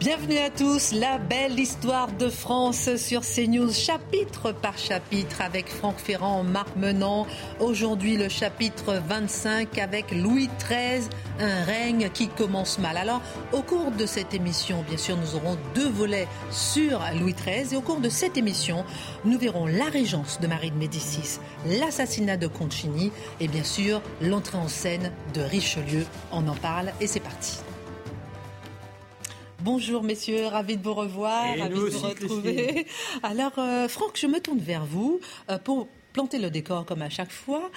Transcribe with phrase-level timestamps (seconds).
[0.00, 5.98] Bienvenue à tous, la belle histoire de France sur CNews, chapitre par chapitre avec Franck
[5.98, 7.26] Ferrand, Marc Menant.
[7.60, 11.06] Aujourd'hui le chapitre 25 avec Louis XIII,
[11.38, 12.96] un règne qui commence mal.
[12.96, 13.20] Alors
[13.52, 17.76] au cours de cette émission, bien sûr, nous aurons deux volets sur Louis XIII et
[17.76, 18.86] au cours de cette émission,
[19.26, 24.56] nous verrons la régence de Marie de Médicis, l'assassinat de Concini et bien sûr l'entrée
[24.56, 26.06] en scène de Richelieu.
[26.32, 27.58] On en parle et c'est parti.
[29.62, 32.86] Bonjour messieurs, ravi de vous revoir, ravi de vous retrouver.
[33.22, 37.10] Alors euh, Franck, je me tourne vers vous euh, pour planter le décor comme à
[37.10, 37.70] chaque fois.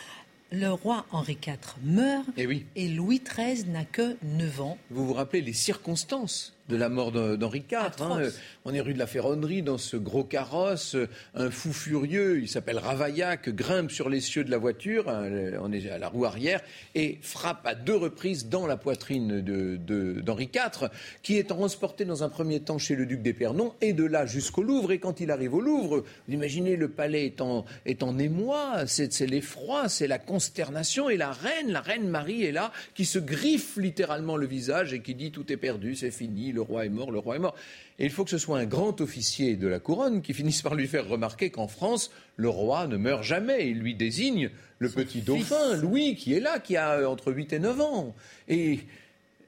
[0.52, 2.66] Le roi Henri IV meurt et, Eh oui.
[2.76, 4.78] et Louis XIII n'a que 9 ans.
[4.92, 8.02] Vous vous rappelez les circonstances de la mort d'Henri IV.
[8.02, 8.22] Hein.
[8.66, 10.96] On est rue de la Ferronnerie dans ce gros carrosse.
[11.36, 15.10] Un fou furieux, il s'appelle Ravaillac, grimpe sur les cieux de la voiture.
[15.10, 15.30] hein,
[15.62, 16.62] On est à la roue arrière
[16.96, 20.90] et frappe à deux reprises dans la poitrine d'Henri de, IV,
[21.22, 24.64] qui est transporté dans un premier temps chez le duc d'Épernon et de là jusqu'au
[24.64, 24.94] Louvre.
[24.94, 28.88] Et quand il arrive au Louvre, vous imaginez le palais est en, est en émoi,
[28.88, 33.20] c'est l'effroi, c'est la consternation et la reine, la reine Marie est là, qui se
[33.20, 36.90] griffe littéralement le visage et qui dit tout est perdu, c'est fini, le roi est
[36.90, 37.56] mort, le roi est mort.
[38.00, 40.76] Et il faut que ce soit un grand officier de la couronne qui finisse par
[40.76, 43.70] lui faire remarquer qu'en France, le roi ne meurt jamais.
[43.70, 47.54] Il lui désigne le petit dauphin, Louis, qui est là, qui a euh, entre 8
[47.54, 48.16] et 9 ans.
[48.48, 48.80] Et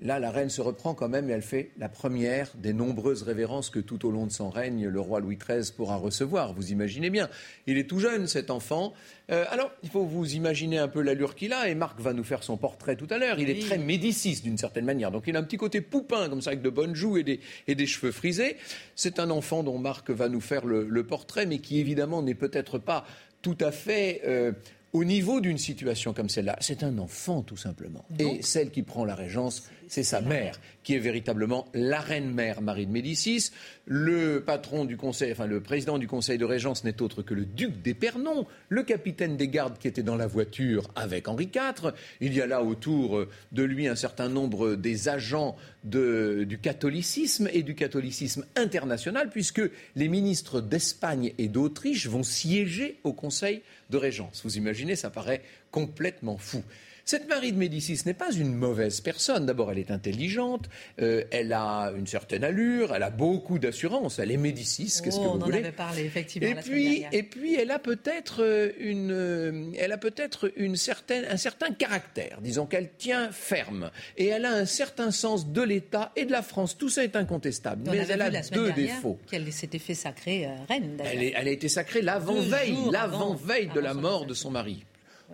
[0.01, 3.69] Là, la reine se reprend quand même et elle fait la première des nombreuses révérences
[3.69, 6.53] que tout au long de son règne, le roi Louis XIII pourra recevoir.
[6.53, 7.29] Vous imaginez bien.
[7.67, 8.94] Il est tout jeune, cet enfant.
[9.31, 12.23] Euh, alors, il faut vous imaginer un peu l'allure qu'il a et Marc va nous
[12.23, 13.39] faire son portrait tout à l'heure.
[13.39, 15.11] Il est très médicis d'une certaine manière.
[15.11, 17.39] Donc, il a un petit côté poupin, comme ça, avec de bonnes joues et des,
[17.67, 18.57] et des cheveux frisés.
[18.95, 22.35] C'est un enfant dont Marc va nous faire le, le portrait, mais qui évidemment n'est
[22.35, 23.05] peut-être pas
[23.41, 24.22] tout à fait.
[24.25, 24.51] euh,
[24.95, 28.05] au niveau d'une situation comme celle-là, c'est un enfant tout simplement.
[28.17, 32.85] Et celle qui prend la régence, c'est sa mère, qui est véritablement la reine-mère Marie
[32.85, 33.51] de Médicis.
[33.85, 37.46] Le patron du conseil, enfin le président du conseil de régence n'est autre que le
[37.46, 41.94] duc d'Épernon, le capitaine des gardes qui était dans la voiture avec Henri IV.
[42.22, 47.47] Il y a là autour euh, de lui un certain nombre des agents du catholicisme
[47.53, 49.62] et du catholicisme international, puisque
[49.96, 54.41] les ministres d'Espagne et d'Autriche vont siéger au conseil de régence.
[54.44, 56.63] Vous imaginez, ça paraît complètement fou.
[57.07, 59.45] Cette Marie de Médicis n'est pas une mauvaise personne.
[59.45, 60.67] D'abord, elle est intelligente,
[60.99, 65.21] euh, elle a une certaine allure, elle a beaucoup d'assurance, elle est Médicis, qu'est-ce Oh,
[65.21, 68.71] que vous on en avait parlé effectivement et puis, et puis, elle a peut-être euh,
[68.79, 72.39] une, euh, elle a peut-être une certaine, un certain caractère.
[72.41, 76.41] Disons qu'elle tient ferme et elle a un certain sens de l'État et de la
[76.41, 76.75] France.
[76.75, 79.19] Tout ça est incontestable, On mais elle a deux défauts.
[79.29, 81.13] Qu'elle s'était fait sacrer euh, reine d'ailleurs.
[81.13, 84.49] Elle, est- elle a été sacrée l'avant-veille, l'avant-veille avant- de la avant mort de son
[84.49, 84.83] mari.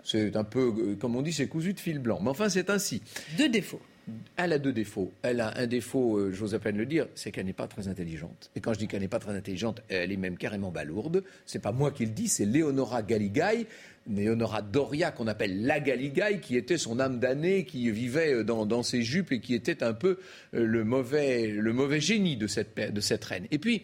[0.03, 2.19] C'est un peu, euh, comme on dit, c'est cousu de fil blanc.
[2.21, 3.01] Mais enfin, c'est ainsi.
[3.37, 3.81] Deux défauts.
[4.35, 5.11] Elle a deux défauts.
[5.21, 7.87] Elle a un défaut, euh, j'ose à peine le dire, c'est qu'elle n'est pas très
[7.87, 8.49] intelligente.
[8.55, 11.23] Et quand je dis qu'elle n'est pas très intelligente, elle est même carrément balourde.
[11.45, 13.67] C'est pas moi qui le dis, c'est Leonora Galigai,
[14.09, 18.65] Leonora Doria, qu'on appelle la Galigai, qui était son âme damnée, qui vivait euh, dans,
[18.65, 20.17] dans ses jupes et qui était un peu
[20.51, 23.45] le mauvais, le mauvais génie de cette, de cette reine.
[23.51, 23.83] Et puis,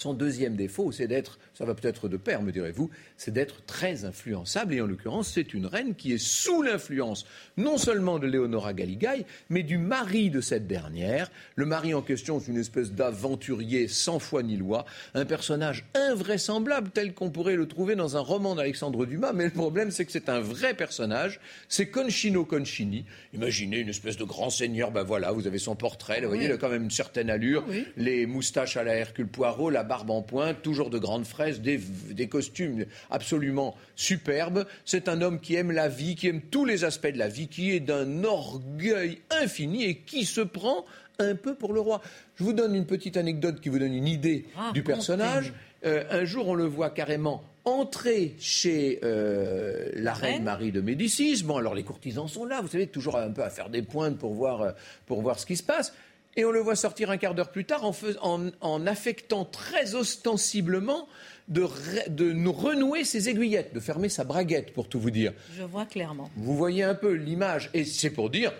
[0.00, 2.88] son deuxième défaut, c'est d'être, ça va peut-être de pair, me direz-vous,
[3.18, 4.72] c'est d'être très influençable.
[4.72, 7.26] Et en l'occurrence, c'est une reine qui est sous l'influence
[7.58, 11.30] non seulement de Leonora Galigai, mais du mari de cette dernière.
[11.54, 16.88] Le mari en question, c'est une espèce d'aventurier sans foi ni loi, un personnage invraisemblable
[16.94, 19.34] tel qu'on pourrait le trouver dans un roman d'Alexandre Dumas.
[19.34, 21.40] Mais le problème, c'est que c'est un vrai personnage.
[21.68, 23.04] C'est Concino Concini.
[23.34, 24.92] Imaginez une espèce de grand seigneur.
[24.92, 26.22] Ben voilà, vous avez son portrait.
[26.22, 27.66] Là, vous voyez, il a quand même une certaine allure.
[27.68, 27.84] Oui.
[27.98, 31.80] Les moustaches à la Hercule Poirot, la barbe en pointe, toujours de grandes fraises, des,
[32.12, 34.64] des costumes absolument superbes.
[34.84, 37.48] C'est un homme qui aime la vie, qui aime tous les aspects de la vie,
[37.48, 40.84] qui est d'un orgueil infini et qui se prend
[41.18, 42.00] un peu pour le roi.
[42.36, 45.52] Je vous donne une petite anecdote qui vous donne une idée du personnage.
[45.84, 50.44] Euh, un jour, on le voit carrément entrer chez euh, la reine reine.
[50.44, 51.42] Marie de Médicis.
[51.42, 54.18] Bon, alors les courtisans sont là, vous savez, toujours un peu à faire des pointes
[54.18, 54.70] pour voir, euh,
[55.06, 55.92] pour voir ce qui se passe.
[56.36, 59.44] Et on le voit sortir un quart d'heure plus tard en, fais- en, en affectant
[59.44, 61.08] très ostensiblement
[61.48, 65.32] de, re- de nous renouer ses aiguillettes, de fermer sa braguette, pour tout vous dire.
[65.58, 66.30] Je vois clairement.
[66.36, 68.52] Vous voyez un peu l'image, et c'est pour dire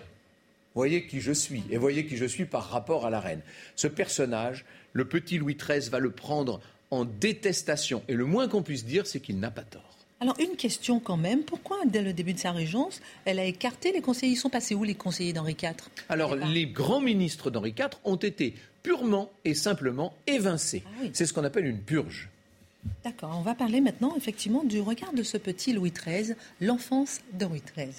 [0.75, 3.41] Voyez qui je suis, et voyez qui je suis par rapport à la reine.
[3.75, 4.63] Ce personnage,
[4.93, 9.05] le petit Louis XIII va le prendre en détestation, et le moins qu'on puisse dire,
[9.07, 9.97] c'est qu'il n'a pas tort.
[10.21, 13.91] Alors une question quand même, pourquoi dès le début de sa régence, elle a écarté
[13.91, 14.33] les conseillers?
[14.33, 15.73] Ils sont passés où les conseillers d'Henri IV
[16.09, 18.53] Alors les grands ministres d'Henri IV ont été
[18.83, 20.83] purement et simplement évincés.
[20.85, 22.29] Ah c'est ce qu'on appelle une purge.
[23.03, 27.45] D'accord, on va parler maintenant effectivement du regard de ce petit Louis XIII, l'enfance de
[27.45, 27.89] Louis XIII.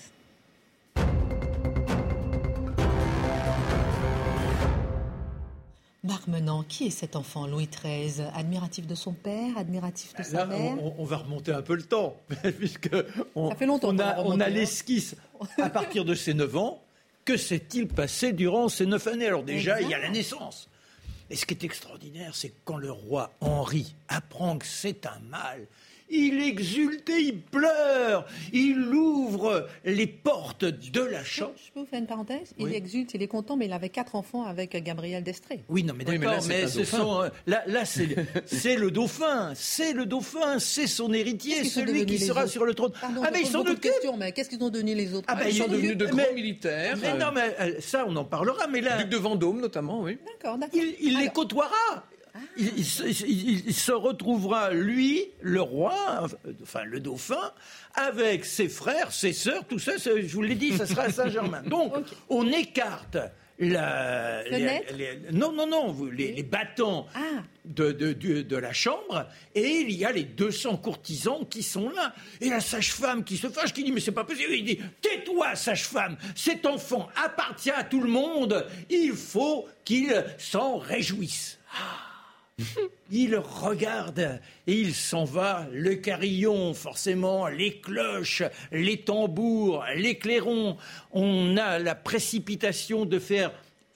[6.05, 10.47] Marc Menant, qui est cet enfant, Louis XIII Admiratif de son père, admiratif de sa
[10.47, 10.77] mère?
[10.99, 12.17] on, va remonter un peu le temps,
[12.59, 12.91] puisque
[13.37, 14.49] on, Ça fait longtemps a, on a hein.
[14.49, 15.15] l'esquisse
[15.59, 16.83] à partir de ses 9 ans.
[17.25, 19.27] Que s'est-il passé durant ces 9 années?
[19.29, 20.69] Alors déjà, il y a la naissance.
[21.31, 25.67] Et ce qui est extraordinaire, c'est quand le roi Henri apprend que c'est un mâle,
[26.13, 28.27] il exulte et il pleure.
[28.53, 31.53] Il ouvre les portes de la chambre.
[31.57, 32.53] Je peux vous faire une parenthèse?
[32.59, 35.65] Il exulte, il est content, mais il avait quatre enfants avec Gabriel Destré.
[35.69, 40.07] Oui, non, mais d'accord, mais, ce sont, euh, là, là c'est le dauphin, c'est le
[40.07, 42.93] dauphin, c'est son héritier, celui qui sera sur le trône.
[43.03, 45.27] ah, mais ils sont de question, mais qu'est-ce qu'ils ont donné les autres?
[45.29, 46.97] Ah, ben, Ils sont devenus de grands militaires.
[47.01, 48.67] Mais non, mais euh, ça, on en parlera.
[48.67, 50.19] Mais là, Duc de Vendôme, notamment, oui.
[50.27, 50.81] D'accord, d'accord.
[51.01, 52.05] il les côtoiera.
[52.57, 56.27] Il, se retrouvera, lui, le roi,
[56.63, 57.53] enfin le dauphin,
[57.95, 61.63] avec ses frères, ses sœurs, tout ça, je vous l'ai dit, ça sera à Saint-Germain.
[61.67, 61.93] Donc,
[62.29, 63.19] on écarte
[63.59, 64.43] la,
[65.33, 67.43] non, non, non, les, les battants ah.
[67.65, 68.13] de, de,
[68.43, 72.15] de, la chambre, et il y a les 200 courtisans qui sont là.
[72.41, 74.53] Et la sage-femme qui se fâche, qui dit, mais c'est pas possible.
[74.53, 80.79] Il dit, tais-toi, sage-femme, cet enfant appartient à tout le monde, il faut qu'il s'en
[80.79, 81.59] réjouisse.
[81.75, 82.12] Ah.
[83.11, 85.67] Il regarde et il s'en va.
[85.73, 90.77] Le carillon, forcément, les cloches, les tambours, les clairons.
[91.13, 93.53] On a la précipitation de faire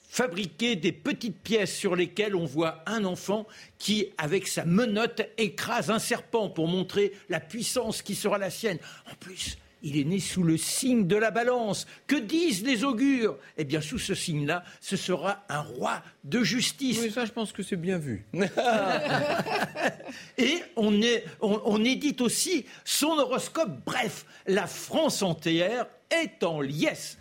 [0.09, 3.45] fabriquer des petites pièces sur lesquelles on voit un enfant
[3.77, 8.79] qui, avec sa menotte, écrase un serpent pour montrer la puissance qui sera la sienne.
[9.11, 11.87] En plus, il est né sous le signe de la balance.
[12.07, 13.37] Que disent les augures?
[13.57, 16.99] Eh bien, sous ce signe-là, ce sera un roi de justice.
[17.01, 18.25] Oui, ça, je pense que c'est bien vu.
[20.37, 20.99] Et on,
[21.41, 23.71] on, édite aussi son horoscope.
[23.85, 27.17] Bref, la France entière est en liesse.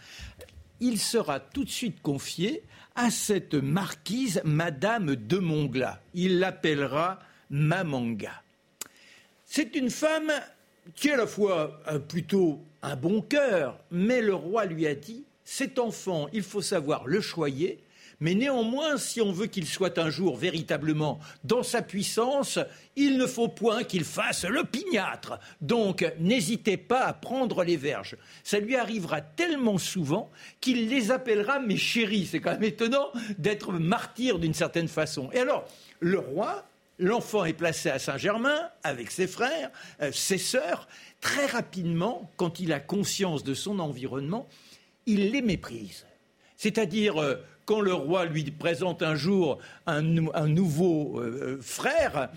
[0.80, 2.62] Il sera tout de suite confié
[2.94, 6.00] à cette marquise Madame de Mongla.
[6.14, 7.18] Il l'appellera
[7.50, 8.42] Mamanga.
[9.44, 10.32] C'est une femme
[10.94, 15.24] qui est à la fois plutôt un bon cœur, mais le roi lui a dit
[15.44, 17.78] cet enfant, il faut savoir le choyer,
[18.18, 22.58] mais néanmoins, si on veut qu'il soit un jour véritablement dans sa puissance,
[22.96, 25.38] il ne faut point qu'il fasse le pignâtre.
[25.60, 28.16] Donc, n'hésitez pas à prendre les verges.
[28.42, 30.30] Ça lui arrivera tellement souvent
[30.60, 32.26] qu'il les appellera mes chéris.
[32.30, 35.28] C'est quand même étonnant d'être martyr d'une certaine façon.
[35.32, 35.66] Et alors,
[36.00, 36.64] le roi
[36.98, 39.70] L'enfant est placé à Saint-Germain avec ses frères,
[40.00, 40.88] euh, ses sœurs.
[41.20, 44.48] Très rapidement, quand il a conscience de son environnement,
[45.04, 46.06] il les méprise.
[46.56, 52.30] C'est-à-dire, euh, quand le roi lui présente un jour un, nouveau euh, frère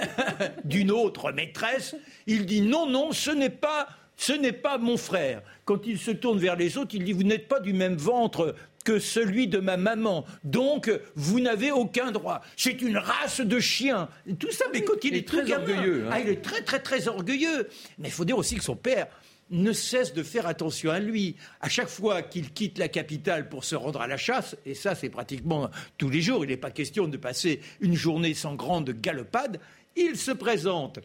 [0.64, 1.94] d'une autre maîtresse,
[2.26, 5.40] il dit non, non, ce n'est pas ce n'est pas mon frère.
[5.64, 8.54] Quand il se tourne vers les autres, il dit Vous n'êtes pas du même ventre
[8.84, 10.24] que celui de ma maman.
[10.44, 12.40] Donc, vous n'avez aucun droit.
[12.56, 14.08] C'est une race de chiens.
[14.38, 16.06] Tout ça, mais quand il, est, très orgueilleux.
[16.06, 16.10] Hein.
[16.12, 17.68] Ah, il est très, très, très orgueilleux.
[17.98, 19.08] Mais il faut dire aussi que son père
[19.50, 21.36] ne cesse de faire attention à lui.
[21.60, 24.94] À chaque fois qu'il quitte la capitale pour se rendre à la chasse, et ça
[24.94, 28.90] c'est pratiquement tous les jours, il n'est pas question de passer une journée sans grande
[28.90, 29.60] galopade,
[29.96, 31.00] il se présente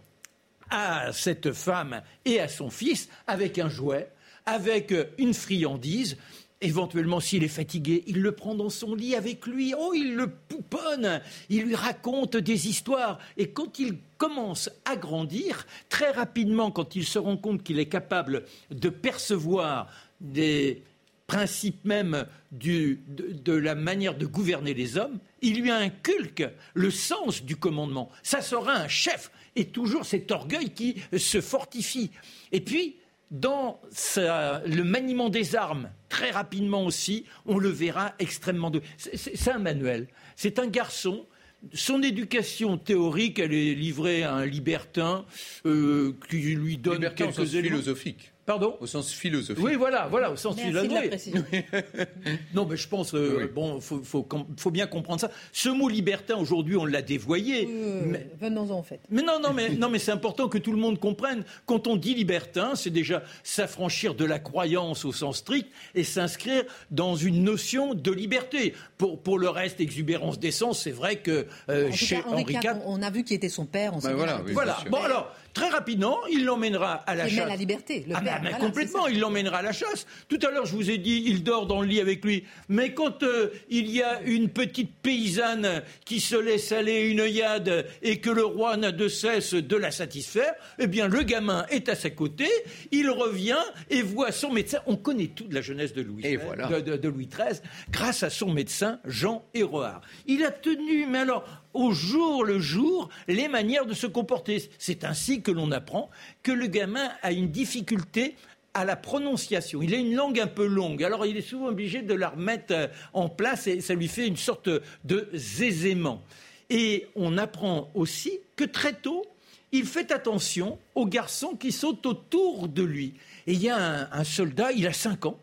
[0.69, 4.09] à cette femme et à son fils avec un jouet,
[4.45, 6.17] avec une friandise,
[6.62, 9.74] Éventuellement, s'il est fatigué, il le prend dans son lit avec lui.
[9.77, 11.21] Oh, il le pouponne.
[11.50, 13.19] Il lui raconte des histoires.
[13.35, 17.88] Et quand il commence à grandir, très rapidement, quand il se rend compte qu'il est
[17.88, 19.88] capable de percevoir
[20.21, 20.81] des
[21.27, 27.43] principes même de, de, la manière de gouverner les hommes, il lui inculque le sens
[27.43, 28.09] du commandement.
[28.24, 29.29] Ça sera un chef.
[29.57, 32.12] Et toujours cet orgueil qui se fortifie.
[32.51, 32.95] Et puis,
[33.32, 38.70] dans le maniement des armes, très rapidement aussi, on le verra extrêmement...
[38.70, 38.82] De...
[38.98, 40.08] C'est un manuel.
[40.36, 41.25] C'est un garçon
[41.74, 45.25] son éducation théorique, elle est livrée à un libertin
[45.65, 48.34] euh, qui lui donne quelques philosophiques.
[48.45, 49.63] Pardon Au sens philosophique.
[49.63, 51.33] Oui, voilà, voilà, au sens philosophique.
[52.53, 55.31] non, mais je pense, euh, bon, faut, faut, bien comprendre ça.
[55.51, 57.67] Ce mot libertin, aujourd'hui, on l'a dévoyé.
[58.05, 58.27] mais...
[58.39, 58.99] Venons-en, en fait.
[59.09, 61.43] Mais non, non, mais, non, mais c'est important que tout le monde comprenne.
[61.65, 66.63] Quand on dit libertin, c'est déjà s'affranchir de la croyance au sens strict et s'inscrire
[66.91, 68.75] dans une notion de liberté.
[68.99, 72.75] Pour, pour le reste, exubérance d'essence, c'est vrai que euh, chez Henri IV...
[72.85, 73.95] On a vu qui était son père.
[73.95, 74.77] On ben voilà, voilà.
[74.91, 77.47] Bon, alors, Très rapidement, il l'emmènera à la chasse.
[77.47, 78.03] la liberté.
[78.09, 80.05] Le ah bah, complètement, il l'emmènera à la chasse.
[80.27, 82.43] Tout à l'heure, je vous ai dit, il dort dans le lit avec lui.
[82.67, 87.88] Mais quand euh, il y a une petite paysanne qui se laisse aller une yade
[88.01, 91.88] et que le roi n'a de cesse de la satisfaire, eh bien, le gamin est
[91.88, 92.51] à ses côtés.
[92.91, 94.79] Il revient et voit son médecin.
[94.88, 99.45] On connaît toute la jeunesse de Louis, de, Louis XIII grâce à son médecin Jean
[99.53, 100.01] Héroard.
[100.27, 101.45] Il a tenu, mais alors,
[101.75, 104.70] au jour le jour les manières de se comporter.
[104.79, 106.10] C'est ainsi que l'on apprend
[106.41, 108.36] que le gamin a une difficulté
[108.74, 109.82] à la prononciation.
[109.82, 112.74] Il a une langue un peu longue, alors il est souvent obligé de la remettre
[112.74, 114.70] euh, en place et ça lui fait une sorte
[115.05, 116.22] de zézément.
[116.70, 119.25] Et on apprend aussi que très tôt,
[119.72, 123.13] il fait attention aux garçons qui sont autour de lui.
[123.48, 125.39] Et il y a un, soldat, il a 5 ans,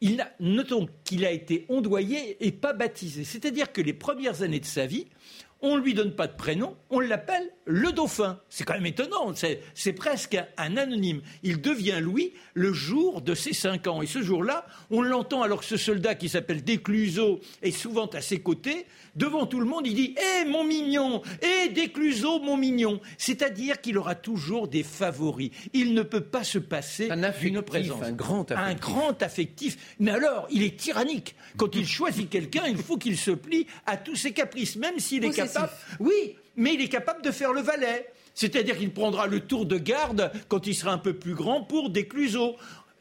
[0.00, 3.24] il notons qu'il a été ondoyé et pas baptisé.
[3.24, 5.06] C'est-à-dire que les premières années de sa vie,
[5.60, 8.40] on ne lui donne pas de prénom, on l'appelle le dauphin.
[8.48, 9.32] C'est quand même étonnant,
[9.74, 11.20] c'est presque un anonyme.
[11.42, 14.00] Il devient Louis le jour de ses cinq ans.
[14.00, 18.20] Et ce jour-là, on l'entend alors que ce soldat qui s'appelle Décluseau est souvent à
[18.20, 18.86] ses côtés,
[19.16, 23.98] devant tout le monde, il dit Eh mon mignon Eh Décluseau, mon mignon C'est-à-dire qu'il
[23.98, 25.50] aura toujours des favoris.
[25.72, 27.08] Il ne peut pas se passer
[27.40, 28.02] d'une présence.
[28.02, 28.72] Un grand affectif.
[28.72, 29.96] Un grand affectif.
[29.98, 31.34] Mais alors, il est tyrannique.
[31.56, 35.24] Quand il choisit quelqu'un, il faut qu'il se plie à tous ses caprices, même s'il
[35.24, 35.47] est capable.
[36.00, 38.06] Oui, mais il est capable de faire le valet.
[38.34, 41.90] C'est-à-dire qu'il prendra le tour de garde quand il sera un peu plus grand pour
[41.90, 42.56] Décluseau.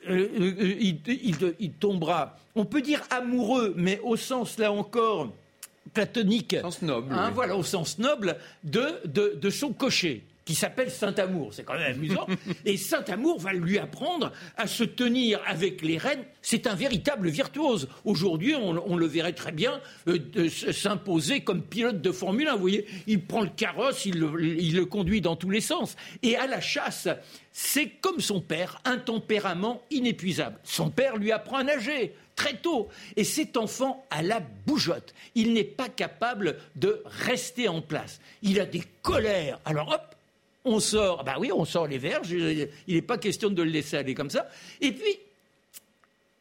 [0.10, 5.30] Euh, euh, euh, il, tombera, on peut dire amoureux, mais au sens là encore
[5.94, 11.54] platonique, sens noble, hein, voilà, au sens noble de, de son cocher qui s'appelle Saint-Amour.
[11.54, 12.26] C'est quand même amusant.
[12.64, 16.24] Et Saint-Amour va lui apprendre à se tenir avec les reines.
[16.42, 17.90] C'est un véritable virtuose.
[18.06, 22.54] Aujourd'hui, on, le verrait très bien euh, s'imposer comme pilote de Formule 1.
[22.54, 25.98] Vous voyez, il prend le carrosse, il le, conduit dans tous les sens.
[26.24, 27.10] Et à la chasse,
[27.52, 30.58] c'est comme son père, un tempérament inépuisable.
[30.64, 32.88] Son père lui apprend à nager très tôt.
[33.18, 35.14] Et cet enfant a la bougeotte.
[35.36, 38.22] Il n'est pas capable de rester en place.
[38.44, 39.60] Il a des colères.
[39.66, 40.17] Alors hop,
[40.68, 43.98] on sort, bah oui, on sort les verges, il n'est pas question de le laisser
[43.98, 44.48] aller comme ça.
[44.82, 45.18] Et puis,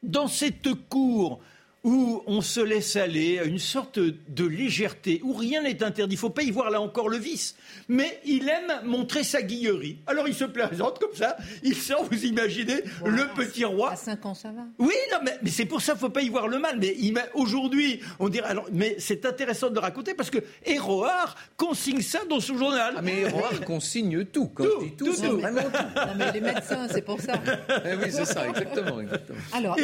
[0.02, 1.40] dans cette cour
[1.86, 6.14] où on se laisse aller à une sorte de légèreté, où rien n'est interdit.
[6.14, 7.54] Il ne faut pas y voir là encore le vice.
[7.88, 9.98] Mais il aime montrer sa guillerie.
[10.08, 13.92] Alors il se présente comme ça, il sort, vous imaginez, le petit roi.
[13.92, 14.62] À 5 ans, ça va.
[14.80, 16.76] Oui, non, mais, c'est pour ça qu'il ne faut pas y voir le mal.
[16.80, 16.96] Mais
[17.34, 18.48] aujourd'hui, on dirait.
[18.48, 22.94] Alors, mais c'est intéressant de le raconter parce que Héroard consigne ça dans son journal.
[22.96, 24.48] Ah, mais Héroard consigne tout.
[24.48, 26.00] Quand tout, tout, tout, vraiment tout.
[26.00, 27.34] Non, mais les médecins, c'est pour ça.
[27.84, 29.00] Eh oui, c'est ça, exactement.
[29.00, 29.38] exactement.
[29.52, 29.76] Alors,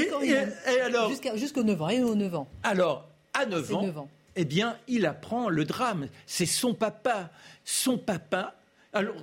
[1.36, 1.91] jusqu'au 9 ans.
[2.62, 6.08] Alors, à 9 ans, eh bien, il apprend le drame.
[6.26, 7.30] C'est son papa.
[7.64, 8.54] Son papa.
[8.92, 9.14] Alors,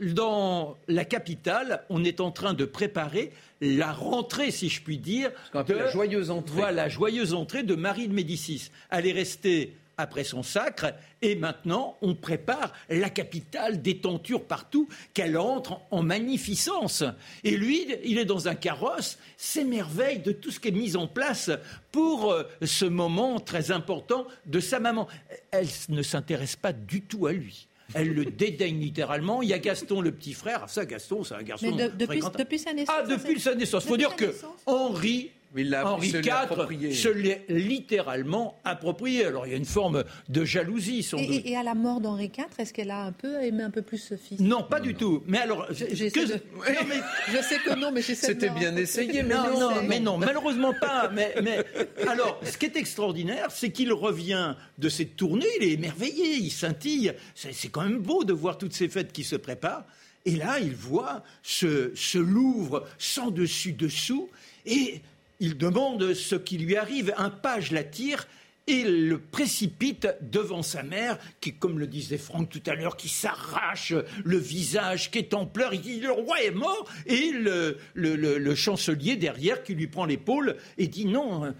[0.00, 5.30] dans la capitale, on est en train de préparer la rentrée, si je puis dire,
[5.52, 6.56] de la joyeuse entrée.
[6.56, 8.70] Voilà, la joyeuse entrée de Marie de Médicis.
[8.90, 10.92] Elle est restée après son sacre,
[11.22, 17.04] et maintenant on prépare la capitale des tentures partout, qu'elle entre en magnificence.
[17.44, 21.06] Et lui, il est dans un carrosse, s'émerveille de tout ce qui est mis en
[21.06, 21.50] place
[21.92, 25.08] pour euh, ce moment très important de sa maman.
[25.50, 27.66] Elle ne s'intéresse pas du tout à lui.
[27.94, 29.42] Elle le dédaigne littéralement.
[29.42, 30.68] Il y a Gaston, le petit frère.
[30.68, 31.74] Ça, Gaston, c'est un garçon.
[31.74, 32.96] Mais depuis, sa naissance.
[32.96, 33.84] Ah, depuis sa naissance.
[33.84, 34.32] Il faut dire que
[34.66, 39.24] Henri Henri IV se l'est littéralement approprié.
[39.24, 41.42] Alors il y a une forme de jalousie sans et, doute.
[41.44, 43.98] Et à la mort d'Henri IV, est-ce qu'elle a un peu aimé un peu plus
[43.98, 44.40] ce fils?
[44.40, 45.22] Non, pas du tout.
[45.26, 50.18] Mais alors, je, sais que non, mais C'était bien essayé, mais non, non, mais non,
[50.18, 51.10] malheureusement pas.
[51.12, 51.64] Mais, mais
[52.08, 56.50] alors, ce qui est extraordinaire, c'est qu'il revient de cette tournée, il est émerveillé, il
[56.50, 57.12] scintille.
[57.34, 59.84] C'est quand même beau de voir toutes ces fêtes qui se préparent.
[60.26, 64.28] Et là, il voit ce, ce Louvre sans dessus dessous
[64.66, 65.00] et
[65.40, 67.12] il demande ce qui lui arrive.
[67.16, 68.26] Un page l'attire
[68.66, 73.08] et le précipite devant sa mère, qui, comme le disait Franck tout à l'heure, qui
[73.08, 75.74] s'arrache le visage, qui est en pleurs.
[75.74, 80.86] Il dit le roi est mort, et le, chancelier derrière qui lui prend l'épaule et
[80.86, 81.54] dit non,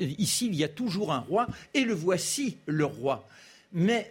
[0.00, 3.28] ici il y a toujours un roi, et le voici le roi.
[3.72, 4.10] Mais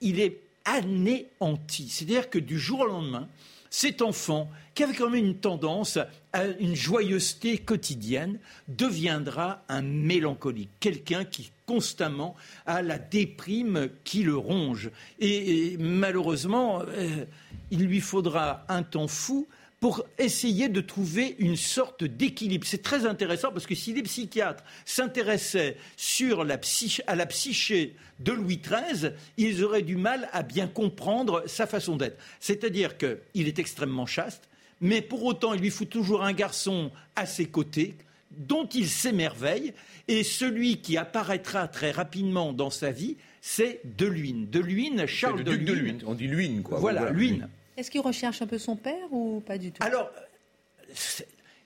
[0.00, 3.28] il est anéanti, c'est-à-dire que du jour au lendemain,
[3.70, 5.98] cet enfant qui avait quand même une tendance
[6.32, 12.34] à une joyeuseté quotidienne deviendra un mélancolique, quelqu'un qui constamment
[12.64, 14.90] a la déprime qui le ronge.
[15.18, 17.24] Et, malheureusement, euh,
[17.70, 19.46] il lui faudra un temps fou
[19.80, 22.66] pour essayer de trouver une sorte d'équilibre.
[22.66, 26.58] C'est très intéressant parce que si les psychiatres s'intéressaient sur la
[27.06, 31.96] à la psyché de Louis XIII, ils auraient du mal à bien comprendre sa façon
[31.96, 32.18] d'être.
[32.40, 34.48] C'est-à-dire qu'il est extrêmement chaste,
[34.80, 37.94] mais pour autant, il lui faut toujours un garçon à ses côtés
[38.30, 39.72] dont il s'émerveille,
[40.06, 44.48] et celui qui apparaîtra très rapidement dans sa vie, c'est De Luynes.
[44.50, 46.02] De Luynes, Charles de Luynes.
[46.06, 46.78] On dit Luynes, quoi.
[46.78, 47.48] Voilà, Luynes.
[47.78, 49.80] Est-ce qu'il recherche un peu son père ou pas du tout?
[49.84, 50.10] Alors,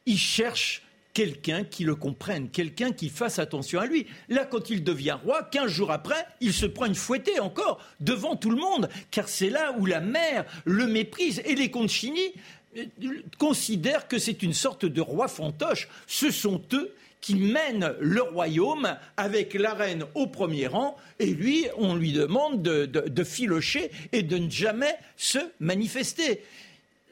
[0.04, 0.82] il cherche
[1.14, 4.06] quelqu'un qui le comprenne, quelqu'un qui fasse attention à lui.
[4.28, 8.36] Là, quand il devient roi, 15 jours après, il se prend une fouettée encore devant
[8.36, 11.40] tout le monde, car c'est là où la mère le méprise.
[11.46, 12.34] Et les Concini
[12.76, 12.84] euh,
[13.38, 15.88] considèrent que c'est une sorte de roi fantoche.
[16.06, 21.66] Ce sont eux qui mènent le royaume avec la reine au premier rang, et lui,
[21.78, 26.42] on lui demande de, de filocher et de ne jamais se manifester.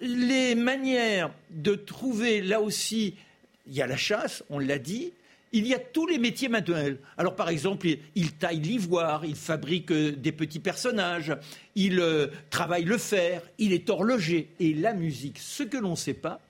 [0.02, 3.14] Les manières de trouver là aussi,
[3.66, 5.12] il y a la chasse, on l'a dit,
[5.52, 6.98] il y a tous les métiers manuels.
[7.18, 11.36] Alors, par exemple, il taille l'ivoire, il fabrique euh, des petits personnages,
[11.74, 14.48] il euh, travaille le fer, il est horloger.
[14.60, 16.40] Et la musique, ce que l'on ne sait pas,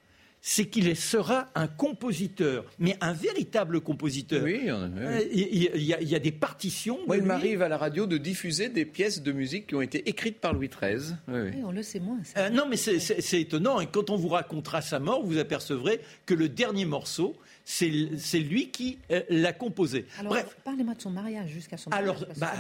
[0.43, 4.43] c'est qu'il sera un compositeur, mais un véritable compositeur.
[4.43, 6.99] Oui, euh, il, y a, des partitions.
[7.07, 10.09] Moi, il m'arrive à la radio de diffuser des pièces de musique qui ont été
[10.09, 11.15] écrites par Louis XIII.
[11.29, 12.19] Oui, on le sait moins.
[12.37, 13.81] Euh, non, mais c'est étonnant.
[13.81, 17.89] Et quand on vous racontera sa mort, vous apercevrez que le dernier morceau, c'est
[18.39, 20.07] lui qui euh, l'a composé.
[20.19, 22.09] Alors, parlez-moi de son mariage jusqu'à son mariage.
[22.09, 22.53] Alors, bah,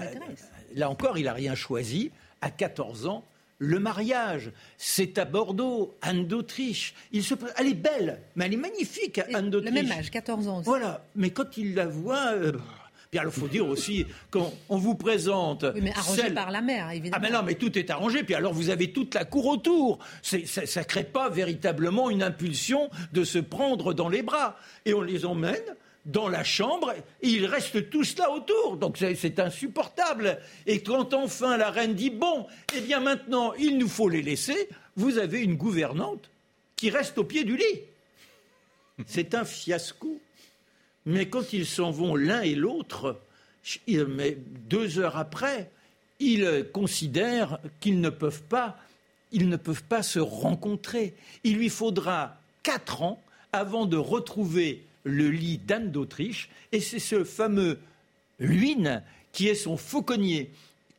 [0.75, 2.11] là encore, il n'a rien choisi.
[2.43, 3.27] À 14 ans,
[3.61, 4.51] le mariage.
[4.77, 6.95] C'est à Bordeaux, Anne d'Autriche.
[7.13, 9.75] Elle est belle, mais elle est magnifique, Anne d'Autriche.
[9.75, 10.63] Le même âge, 14 ans.
[10.63, 12.33] Voilà, mais quand il la voit...
[12.33, 12.53] Euh,
[13.13, 15.65] il faut dire aussi, quand on vous présente.
[15.75, 17.17] Oui, mais arrangé par la mère, évidemment.
[17.17, 18.23] Ah, mais non, mais tout est arrangé.
[18.23, 19.99] Puis alors, vous avez toute la cour autour.
[20.23, 24.57] Ça ne crée pas véritablement une impulsion de se prendre dans les bras.
[24.85, 25.57] Et on les emmène
[26.07, 28.77] dans la chambre et ils restent tous là autour.
[28.77, 30.39] Donc c'est insupportable.
[30.67, 34.69] Et quand enfin la reine dit bon, eh bien maintenant il nous faut les laisser,
[34.97, 36.31] vous avez une gouvernante
[36.77, 37.81] qui reste au pied du lit.
[39.07, 40.21] C'est un fiasco.
[41.07, 43.21] Mais quand ils s'en vont l'un et l'autre,
[43.89, 45.71] deux heures après,
[46.19, 48.77] ils considèrent qu'ils ne peuvent pas,
[49.33, 51.15] ils ne peuvent pas se rencontrer.
[51.45, 57.25] Il lui faudra quatre ans avant de retrouver le lit d'Anne d'Autriche, et c'est ce
[57.25, 57.79] fameux
[58.39, 60.51] Luynes qui est son fauconnier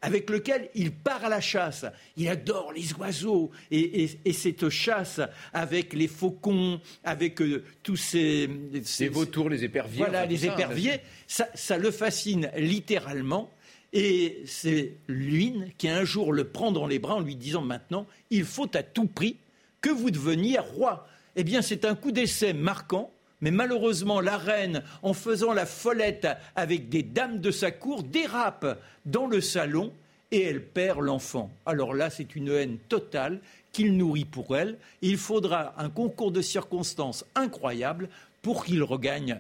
[0.01, 1.85] avec lequel il part à la chasse.
[2.17, 5.21] Il adore les oiseaux et, cette chasse
[5.53, 8.49] avec les faucons, avec euh, tous ces,
[8.83, 9.99] ces, vautours, les éperviers.
[9.99, 13.51] Voilà, les éperviers, ça, ça, le fascine littéralement.
[13.93, 18.07] Et c'est Luynes qui un jour le prend dans les bras en lui disant maintenant,
[18.29, 19.37] il faut à tout prix
[19.81, 21.07] que vous deveniez roi.
[21.35, 23.11] Eh bien, c'est un coup d'essai marquant
[23.41, 28.79] mais malheureusement, la reine, en faisant la follette avec des dames de sa cour, dérape
[29.05, 29.91] dans le salon
[30.31, 31.51] et elle perd l'enfant.
[31.65, 33.39] Alors là, c'est une haine totale
[33.71, 34.77] qu'il nourrit pour elle.
[35.01, 38.09] Il faudra un concours de circonstances incroyable
[38.41, 39.39] pour qu'il regagne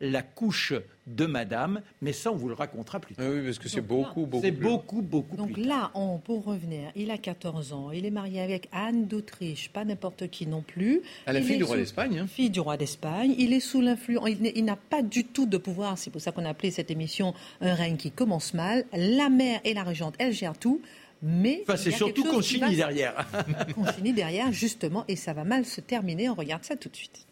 [0.00, 0.72] la couche
[1.06, 3.26] de madame, mais ça, on vous le racontera plus tard.
[3.28, 4.44] Ah oui, parce que c'est beaucoup, beaucoup.
[4.44, 8.40] C'est beaucoup, beaucoup Donc là, on, pour revenir, il a 14 ans, il est marié
[8.40, 11.02] avec Anne d'Autriche, pas n'importe qui non plus.
[11.26, 12.18] À la fille du roi d'Espagne.
[12.18, 12.26] Hein.
[12.26, 13.34] Fille du roi d'Espagne.
[13.38, 16.44] Il est sous l'influence, il n'a pas du tout de pouvoir, c'est pour ça qu'on
[16.44, 18.84] a appelé cette émission Un règne qui commence mal.
[18.92, 20.80] La mère et la régente, elle gère tout.
[21.22, 23.26] Mais enfin, c'est surtout Conchini derrière.
[23.74, 26.28] Conchini derrière, justement, et ça va mal se terminer.
[26.28, 27.26] On regarde ça tout de suite.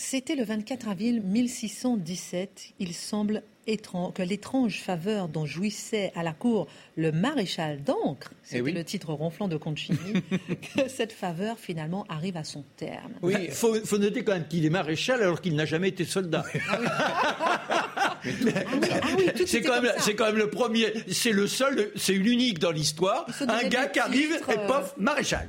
[0.00, 2.74] C'était le 24 avril 1617.
[2.78, 3.42] Il semble
[4.14, 9.12] que l'étrange faveur dont jouissait à la cour le maréchal d'Ancre, eh c'était le titre
[9.12, 9.98] ronflant de Concini,
[10.76, 13.12] que cette faveur finalement arrive à son terme.
[13.20, 16.44] Oui, il faut, noter quand même qu'il est maréchal alors qu'il n'a jamais été soldat.
[19.46, 23.98] c'est quand, même le premier, c'est le seul, c'est l'unique dans l'histoire, un gars qui
[23.98, 25.48] arrive et euh, pof, maréchal.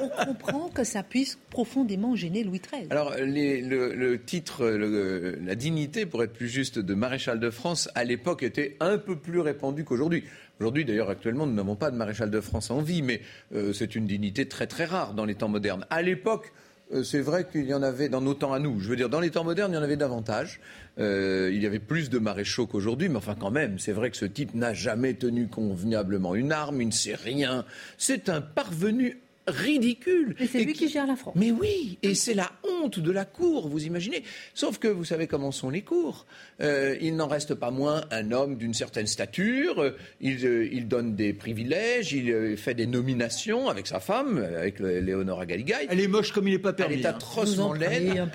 [0.00, 2.86] On comprend que ça puisse profondément gêner Louis XIII.
[2.90, 8.42] Alors le, titre, la dignité, pour être plus juste, de maréchal de France, à l'époque,
[8.42, 10.24] était un peu plus répandu qu'aujourd'hui.
[10.60, 13.20] Aujourd'hui, d'ailleurs, actuellement, nous n'avons pas de maréchal de France en vie, mais
[13.54, 15.86] euh, c'est une dignité très très rare dans les temps modernes.
[15.88, 16.52] À l'époque,
[17.02, 18.80] c'est vrai qu'il y en avait dans nos temps à nous.
[18.80, 20.60] Je veux dire, dans les temps modernes, il y en avait davantage.
[20.98, 24.16] Euh, il y avait plus de maréchaux qu'aujourd'hui, mais enfin quand même, c'est vrai que
[24.16, 27.64] ce type n'a jamais tenu convenablement une arme, il ne sait rien.
[27.98, 30.36] C'est un parvenu ridicule.
[30.38, 30.88] Mais c'est lui qui...
[30.88, 31.34] gère la France.
[31.36, 34.22] Mais oui, et c'est la honte de la cour, vous imaginez.
[34.54, 36.26] Sauf que vous savez comment sont les cours.
[36.60, 39.82] Euh, il n'en reste pas moins un homme d'une certaine stature.
[39.82, 45.46] Euh, il, donne des privilèges, il euh, fait des nominations avec sa femme, avec Léonora
[45.46, 45.86] Galigaï.
[45.90, 46.94] Elle est moche comme il n'est pas permis.
[46.94, 47.10] Elle est hein.
[47.10, 48.28] atrocement laide,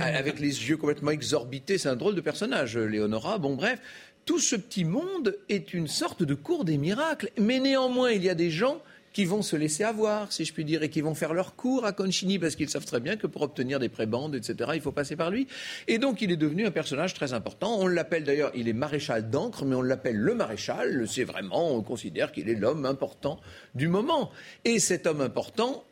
[0.00, 1.78] avec les yeux complètement exorbités.
[1.78, 3.38] C'est un drôle de personnage, Léonora.
[3.38, 3.80] Bon, bref
[4.28, 7.30] tout ce petit monde est une sorte de cours des miracles.
[7.38, 10.64] Mais néanmoins, il y a des gens qui vont se laisser avoir, si je puis
[10.64, 13.26] dire, et qui vont faire leur cours à Concini parce qu'ils savent très bien que
[13.26, 15.46] pour obtenir des prébendes, etc., il faut passer par lui.
[15.86, 17.78] Et donc, il est devenu un personnage très important.
[17.78, 21.06] On l'appelle d'ailleurs, il est maréchal d'encre, mais on l'appelle le maréchal.
[21.08, 23.40] C'est vraiment, on considère qu'il est l'homme important
[23.74, 24.30] du moment.
[24.64, 25.84] Et cet homme important,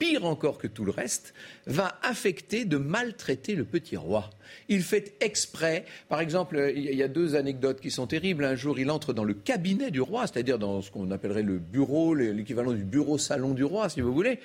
[0.00, 1.34] pire encore que tout le reste,
[1.66, 4.30] va affecter de maltraiter le petit roi.
[4.68, 8.44] Il fait exprès, par exemple, il y a deux anecdotes qui sont terribles.
[8.44, 11.58] Un jour, il entre dans le cabinet du roi, c'est-à-dire dans ce qu'on appellerait le
[11.58, 14.40] bureau, l'équivalent du bureau-salon du roi, si vous voulez.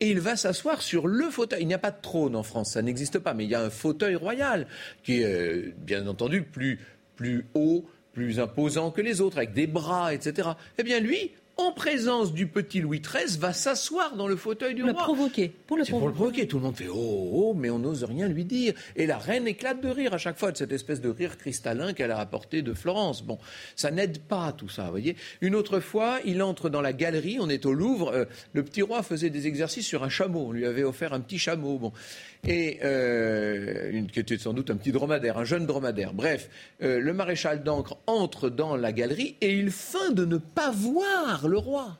[0.00, 1.62] Et il va s'asseoir sur le fauteuil.
[1.62, 3.62] Il n'y a pas de trône en France, ça n'existe pas, mais il y a
[3.62, 4.68] un fauteuil royal
[5.02, 6.78] qui est, bien entendu, plus,
[7.16, 10.50] plus haut, plus imposant que les autres, avec des bras, etc.
[10.78, 14.82] Eh bien, lui, en présence du petit Louis XIII, va s'asseoir dans le fauteuil du
[14.82, 14.94] roi.
[14.94, 15.52] Provoquer.
[15.66, 16.00] Pour le provoquer.
[16.00, 16.46] pour le provoquer.
[16.48, 18.74] Tout le monde fait oh, oh, mais on n'ose rien lui dire.
[18.96, 21.92] Et la reine éclate de rire à chaque fois de cette espèce de rire cristallin
[21.92, 23.22] qu'elle a rapporté de Florence.
[23.22, 23.38] Bon,
[23.76, 25.16] ça n'aide pas tout ça, vous voyez.
[25.40, 28.82] Une autre fois, il entre dans la galerie, on est au Louvre, euh, le petit
[28.82, 30.46] roi faisait des exercices sur un chameau.
[30.48, 31.78] On lui avait offert un petit chameau.
[31.78, 31.92] Bon
[32.46, 36.12] et euh, qui était sans doute un petit dromadaire, un jeune dromadaire.
[36.12, 36.50] Bref,
[36.82, 41.41] euh, le maréchal d'Ancre entre dans la galerie et il feint de ne pas voir
[41.48, 41.98] le roi.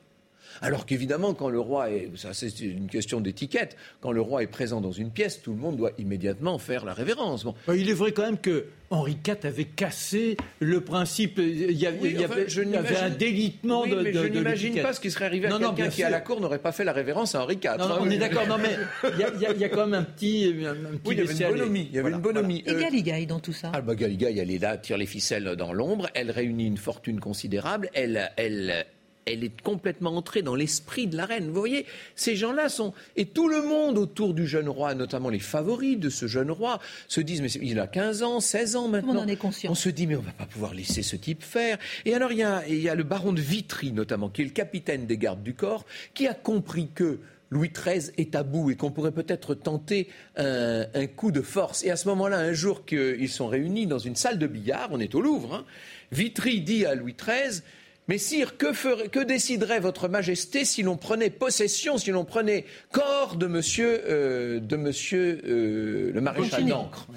[0.61, 4.47] Alors qu'évidemment, quand le roi est, ça c'est une question d'étiquette, quand le roi est
[4.47, 7.43] présent dans une pièce, tout le monde doit immédiatement faire la révérence.
[7.43, 7.55] Bon.
[7.73, 11.39] Il est vrai quand même que Henri IV avait cassé le principe.
[11.39, 14.01] Il y avait, il y avait, un délitement oui, de.
[14.01, 16.59] Mais je n'imagine pas ce qui serait arrivé à quelqu'un qui, à la cour, n'aurait
[16.59, 17.71] pas fait la révérence à Henri IV.
[17.79, 18.77] Non, on est d'accord, non, mais
[19.13, 20.53] il y, a, quand même un petit.
[20.65, 21.87] Un petit oui, il y avait une bonhomie.
[21.89, 22.63] Il y avait une bonhomie.
[22.65, 25.55] Et euh, Galigaï dans tout ça ah, bah, Galigaï, elle est là, tire les ficelles
[25.55, 28.85] dans l'ombre, elle réunit une fortune considérable, elle, elle,
[29.25, 31.47] elle est complètement entrée dans l'esprit de la reine.
[31.47, 32.93] Vous voyez, ces gens-là sont...
[33.15, 36.79] Et tout le monde autour du jeune roi, notamment les favoris de ce jeune roi,
[37.07, 39.15] se disent, mais il a 15 ans, 16 ans maintenant.
[39.15, 39.71] On en est conscient.
[39.71, 41.77] On se dit, mais on ne va pas pouvoir laisser ce type faire.
[42.05, 44.45] Et alors, il y, a, il y a le baron de Vitry, notamment, qui est
[44.45, 47.19] le capitaine des gardes du corps, qui a compris que
[47.53, 51.83] Louis XIII est à bout et qu'on pourrait peut-être tenter un, coup de force.
[51.83, 54.99] Et à ce moment-là, un jour qu'ils sont réunis dans une salle de billard, on
[54.99, 55.65] est au Louvre, hein,
[56.11, 57.61] Vitry dit à Louis XIII
[58.07, 63.47] mais sire, que, déciderait votre majesté si l'on prenait possession, si l'on prenait corps de
[63.47, 67.07] monsieur, euh, de monsieur euh, le maréchal d'Ancre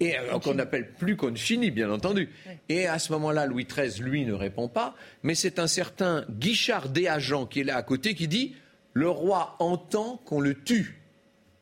[0.00, 2.28] Et euh, qu'on n'appelle plus Concini, bien entendu.
[2.68, 6.88] Et à ce moment-là, Louis XIII, lui, ne répond pas, mais c'est un certain Guichard
[6.88, 8.56] Desagents qui est là à côté qui dit
[8.94, 10.98] Le roi entend qu'on le tue.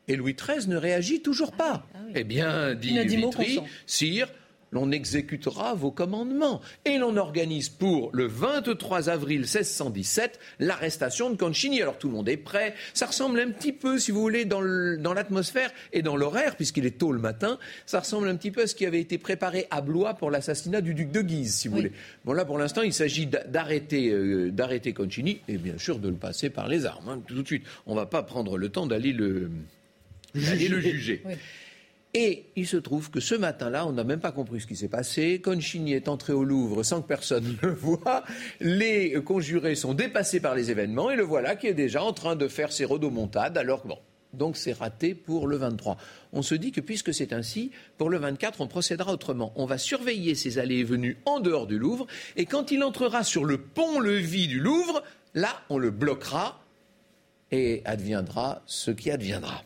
[0.07, 1.85] Et Louis XIII ne réagit toujours pas.
[1.93, 4.27] Ah eh bien, dit Vitry, sire,
[4.71, 6.61] l'on exécutera vos commandements.
[6.85, 11.81] Et l'on organise pour le 23 avril 1617 l'arrestation de Concini.
[11.81, 12.73] Alors tout le monde est prêt.
[12.93, 16.97] Ça ressemble un petit peu, si vous voulez, dans l'atmosphère et dans l'horaire, puisqu'il est
[16.97, 19.81] tôt le matin, ça ressemble un petit peu à ce qui avait été préparé à
[19.81, 21.91] Blois pour l'assassinat du duc de Guise, si vous voulez.
[22.25, 26.15] Bon là, pour l'instant, il s'agit d'arrêter euh, d'arrêter Concini et bien sûr de le
[26.15, 27.65] passer par les armes, hein, tout de suite.
[27.85, 29.51] On ne va pas prendre le temps d'aller le,
[30.33, 30.41] le
[30.79, 31.23] juger.
[32.13, 34.89] Et il se trouve que ce matin-là, on n'a même pas compris ce qui s'est
[34.89, 35.39] passé.
[35.39, 38.23] Concini est entré au Louvre sans que personne ne le voie.
[38.59, 42.35] Les conjurés sont dépassés par les événements et le voilà qui est déjà en train
[42.35, 43.57] de faire ses rodomontades.
[43.57, 43.97] Alors bon,
[44.33, 45.97] donc c'est raté pour le 23.
[46.33, 49.53] On se dit que puisque c'est ainsi, pour le 24, on procédera autrement.
[49.55, 53.23] On va surveiller ses allées et venues en dehors du Louvre et quand il entrera
[53.23, 55.01] sur le pont-levis du Louvre,
[55.33, 56.61] là, on le bloquera
[57.51, 59.63] et adviendra ce qui adviendra.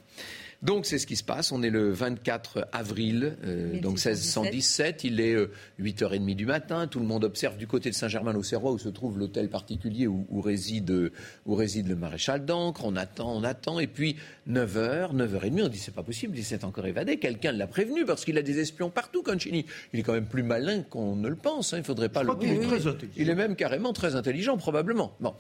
[0.66, 1.52] Donc c'est ce qui se passe.
[1.52, 5.04] On est le 24 avril, euh, donc 1617.
[5.04, 5.36] Il est
[5.80, 6.88] 8h30 euh, du matin.
[6.88, 11.12] Tout le monde observe du côté de Saint-Germain-l'Auxerrois où se trouve l'hôtel particulier où, réside,
[11.46, 12.84] où réside le maréchal d'Ancre.
[12.84, 13.80] On attend, on attend.
[13.80, 14.16] Et puis
[14.50, 17.18] 9h, 9h30, on dit c'est pas possible, il s'est encore évadé.
[17.18, 19.68] Quelqu'un l'a prévenu parce qu'il a des espions partout, Concini.
[19.94, 21.74] Il est quand même plus malin qu'on ne le pense.
[21.74, 21.78] Hein.
[21.78, 22.32] Il faudrait pas le.
[22.42, 23.16] Il est très intelligent.
[23.18, 25.16] Il est même carrément très intelligent, probablement.
[25.20, 25.36] Bon.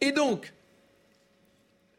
[0.00, 0.54] Et donc,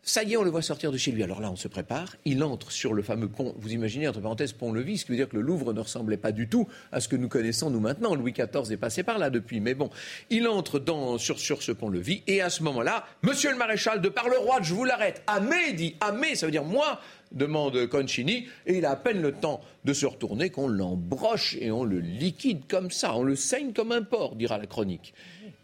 [0.06, 1.24] ça y est, on le voit sortir de chez lui.
[1.24, 2.18] Alors là, on se prépare.
[2.26, 5.30] Il entre sur le fameux pont, vous imaginez, entre parenthèses, pont-levis, ce qui veut dire
[5.30, 8.14] que le Louvre ne ressemblait pas du tout à ce que nous connaissons, nous, maintenant.
[8.14, 9.62] Louis XIV est passé par là depuis.
[9.62, 9.90] Mais bon,
[10.30, 10.84] il entre
[11.18, 12.22] sur ce pont-levis.
[12.28, 15.24] Et à ce moment-là, monsieur le maréchal, de par le roi, je vous l'arrête.
[15.26, 17.00] Amé, dit Amé, ça veut dire moi,
[17.32, 21.72] demande Concini, et il a à peine le temps de se retourner qu'on l'embroche et
[21.72, 25.14] on le liquide comme ça, on le saigne comme un porc, dira la chronique.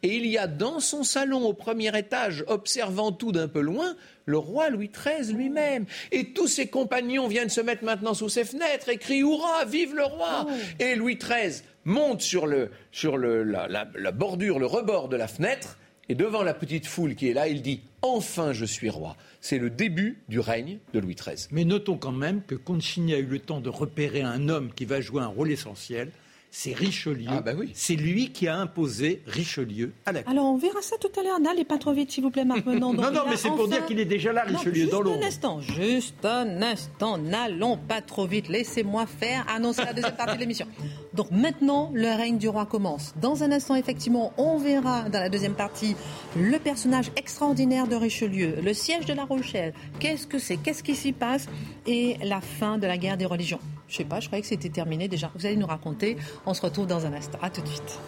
[0.04, 3.96] Et il y a dans son salon au premier étage, observant tout d'un peu loin,
[4.26, 5.86] le roi Louis XIII lui-même.
[6.12, 9.96] Et tous ses compagnons viennent se mettre maintenant sous ses fenêtres et crient Hurrah, vive
[9.96, 10.52] le roi oh.
[10.80, 15.28] Et Louis XIII monte sur, le, sur le, la, la bordure, le rebord de la
[15.28, 15.78] fenêtre,
[16.10, 19.16] et devant la petite foule qui est là, il dit Enfin je suis roi.
[19.42, 21.48] C'est le début du règne de Louis XIII.
[21.52, 24.86] Mais notons quand même que Concini a eu le temps de repérer un homme qui
[24.86, 26.12] va jouer un rôle essentiel
[26.52, 27.28] c'est Richelieu.
[27.30, 27.72] Ah bah oui.
[27.74, 30.32] C'est lui qui a imposé Richelieu à la cour.
[30.32, 31.40] Alors on verra ça tout à l'heure.
[31.40, 34.00] N'allez pas trop vite, s'il vous plaît, Marc non, non, mais c'est pour dire qu'il
[34.00, 35.14] est déjà là, Richelieu, dans l'eau.
[35.14, 37.18] Juste un instant, juste un instant.
[37.18, 38.50] N'allons pas trop vite.
[38.50, 40.68] Laissez-moi faire annoncer la deuxième partie de l'émission.
[41.14, 43.14] Donc maintenant, le règne du roi commence.
[43.22, 45.96] Dans un instant, effectivement, on verra dans la deuxième partie
[46.36, 49.74] le personnage extraordinaire de Richelieu, le siège de la Rochelle.
[50.00, 50.58] Qu'est-ce que c'est?
[50.58, 51.48] Qu'est-ce qui s'y passe?
[51.86, 53.60] Et la fin de la guerre des religions.
[53.90, 55.32] Je sais pas, je croyais que c'était terminé déjà.
[55.36, 56.16] Vous allez nous raconter.
[56.46, 57.40] On se retrouve dans un instant.
[57.42, 58.00] À tout de suite.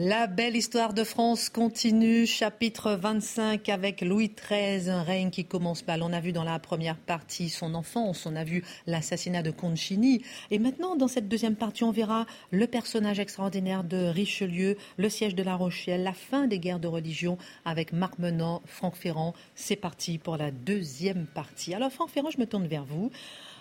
[0.00, 5.84] La belle histoire de France continue, chapitre 25 avec Louis XIII, un règne qui commence
[5.88, 6.04] mal.
[6.04, 10.22] On a vu dans la première partie son enfance, on a vu l'assassinat de Concini.
[10.52, 15.34] Et maintenant, dans cette deuxième partie, on verra le personnage extraordinaire de Richelieu, le siège
[15.34, 19.34] de La Rochelle, la fin des guerres de religion avec Marc Menant, Franck Ferrand.
[19.56, 21.74] C'est parti pour la deuxième partie.
[21.74, 23.10] Alors Franck Ferrand, je me tourne vers vous.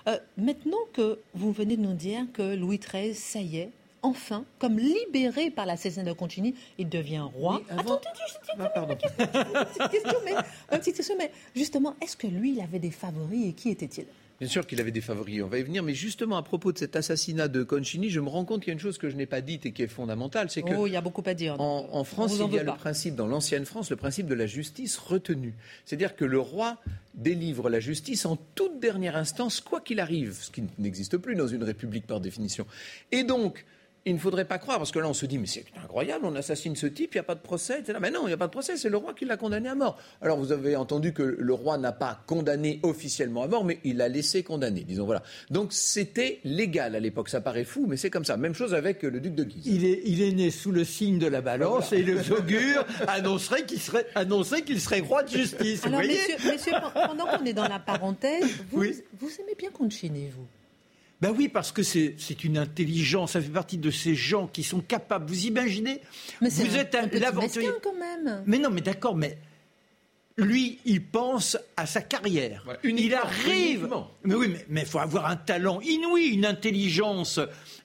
[0.08, 4.46] Euh, maintenant que vous venez de nous dire que Louis XIII, ça y est, enfin,
[4.58, 7.62] comme libéré par l'assassinat de Concini, il devient roi.
[7.70, 8.08] Attendez,
[8.58, 10.34] ah, petite question, mais,
[10.72, 14.06] une petite question, mais justement, est-ce que lui, il avait des favoris et qui était-il?
[14.40, 16.78] Bien sûr qu'il avait des favoris, on va y venir, mais justement à propos de
[16.78, 19.16] cet assassinat de Concini, je me rends compte qu'il y a une chose que je
[19.16, 21.34] n'ai pas dite et qui est fondamentale, c'est que oh, il y a beaucoup à
[21.34, 21.60] dire.
[21.60, 24.98] En, France, il y a le principe dans l'ancienne France, le principe de la justice
[24.98, 26.78] retenue, c'est-à-dire que le roi
[27.16, 31.48] délivre la justice en toute dernière instance, quoi qu'il arrive, ce qui n'existe plus dans
[31.48, 32.68] une république par définition.
[33.12, 33.66] Et donc
[34.06, 36.36] il ne faudrait pas croire, parce que là on se dit, mais c'est incroyable, on
[36.36, 37.98] assassine ce type, il n'y a pas de procès, etc.
[38.02, 39.76] Mais non, il n'y a pas de procès, c'est le roi qui l'a condamné à
[39.76, 39.98] mort.
[40.22, 43.98] Alors vous avez entendu que le roi n'a pas condamné officiellement à mort, mais il
[43.98, 45.24] l'a laissé condamner, disons voilà.
[45.50, 48.38] Donc c'était légal à l'époque, ça paraît fou, mais c'est comme ça.
[48.38, 49.66] Même chose avec le duc de Guise.
[49.66, 53.66] Il est, il est né sous le signe de la balance et le augures annoncerait
[53.66, 54.06] qu'il serait,
[54.66, 55.86] qu'il serait roi de justice.
[55.86, 58.84] Alors messieurs, pendant qu'on est dans la parenthèse, vous,
[59.20, 60.48] vous aimez bien Concini, vous?
[61.20, 64.82] Ben oui, parce que c'est une intelligence, ça fait partie de ces gens qui sont
[64.82, 65.26] capables.
[65.28, 66.02] Vous imaginez
[66.42, 68.44] mais Vous êtes un, un quand même.
[68.46, 69.38] Mais non, mais d'accord, mais
[70.38, 72.64] lui, il pense à sa carrière.
[72.84, 73.90] il arrive.
[74.24, 77.40] Mais oui, mais il faut avoir un talent inouï, une intelligence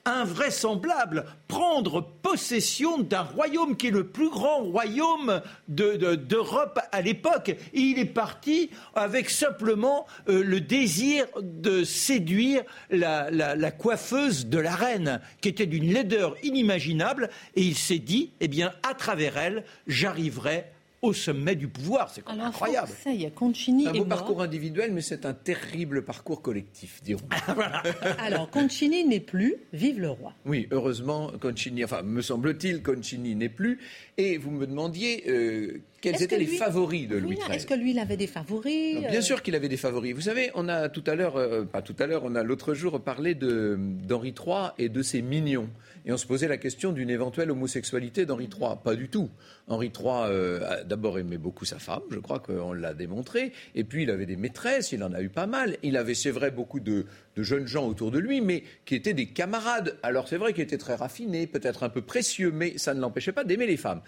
[0.04, 1.24] invraisemblable.
[1.48, 7.56] Prendre possession d'un royaume qui est le plus grand royaume d'Europe à l'époque.
[7.72, 14.74] Il est parti avec simplement euh, le désir de séduire la, la, coiffeuse de la
[14.74, 17.30] reine, qui était d'une laideur inimaginable.
[17.54, 20.66] Et il s'est dit, eh bien, à travers elle, j'arriverai
[21.02, 22.10] au sommet du pouvoir.
[22.10, 22.88] C'est incroyable.
[23.02, 27.28] Ça y est, Concini un beau parcours individuel, mais c'est un terrible parcours collectif, dirons.
[28.18, 30.32] Alors, Concini n'est plus, vive le roi.
[30.46, 33.80] Oui, heureusement, Concini, enfin, me semble-t-il, Concini n'est plus.
[34.16, 37.56] Et vous me demandiez euh, quels étaient les favoris de Louis XIII.
[37.56, 40.14] Est-ce que lui, il avait des favoris Bien euh sûr qu'il avait des favoris.
[40.14, 42.74] Vous savez, on a tout à l'heure, euh, pas tout à l'heure, on a l'autre
[42.74, 45.68] jour parlé d'Henri III et de ses mignons.
[46.04, 48.70] Et on se posait la question d'une éventuelle homosexualité d'Henri III.
[48.82, 49.30] Pas du tout.
[49.68, 53.52] Henri III euh, a d'abord aimé beaucoup sa femme, je crois qu'on l'a démontré.
[53.74, 55.76] Et puis il avait des maîtresses, il en a eu pas mal.
[55.82, 59.26] Il avait, c'est vrai, beaucoup de, jeunes gens autour de lui, mais qui étaient des
[59.26, 59.96] camarades.
[60.02, 63.32] Alors c'est vrai qu'il était très raffiné, peut-être un peu précieux, mais ça ne l'empêchait
[63.32, 64.02] pas d'aimer les femmes.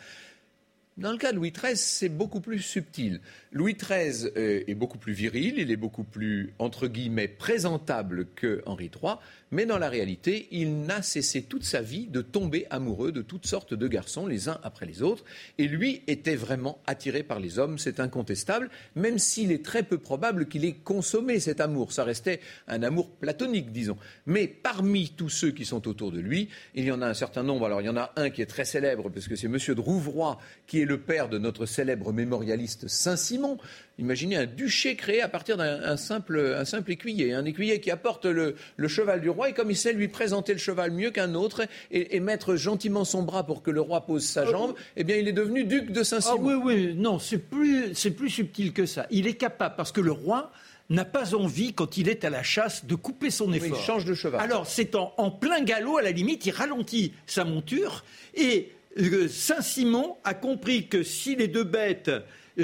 [0.97, 3.21] Dans le cas de Louis XIII, c'est beaucoup plus subtil.
[3.51, 8.63] Louis XIII euh, est beaucoup plus viril, il est beaucoup plus, entre guillemets, présentable que
[8.65, 9.15] Henri III,
[9.55, 13.47] mais dans la réalité, il n'a cessé toute sa vie de tomber amoureux de toutes
[13.47, 15.25] sortes de garçons, les uns après les autres.
[15.59, 19.99] Et lui était vraiment attiré par les hommes, c'est incontestable, même s'il est très peu
[19.99, 21.93] probable qu'il ait consommé cet amour.
[21.93, 23.97] Ça restait un amour platonique, disons.
[24.27, 27.45] Mais parmi tous ceux qui sont autour de lui, il y en a un certain
[27.45, 27.67] nombre.
[27.67, 29.57] Alors il y en a un qui est très célèbre, parce que c'est M.
[29.57, 30.37] de Rouvroy,
[30.67, 33.59] qui est le père de notre célèbre mémorialiste Saint-Simon.
[33.99, 38.27] Imaginez un duché créé à partir d'un simple, un simple écuyer, un écuyer qui apporte
[38.27, 38.57] le,
[38.89, 42.19] cheval du roi et comme il sait lui présenter le cheval mieux qu'un autre et,
[42.19, 45.33] mettre gentiment son bras pour que le roi pose sa jambe, eh bien il est
[45.33, 46.37] devenu duc de Saint-Simon.
[46.39, 49.07] Ah oui, oui, non, c'est plus, c'est plus subtil que ça.
[49.11, 50.51] Il est capable parce que le roi
[50.91, 53.79] n'a pas envie, quand il est à la chasse, de couper son effort.
[53.79, 54.41] il change de cheval.
[54.41, 58.05] Alors, c'est en, en, plein galop, à la limite, il ralentit sa monture.
[58.35, 62.11] Et euh, Saint-Simon a compris que si les deux bêtes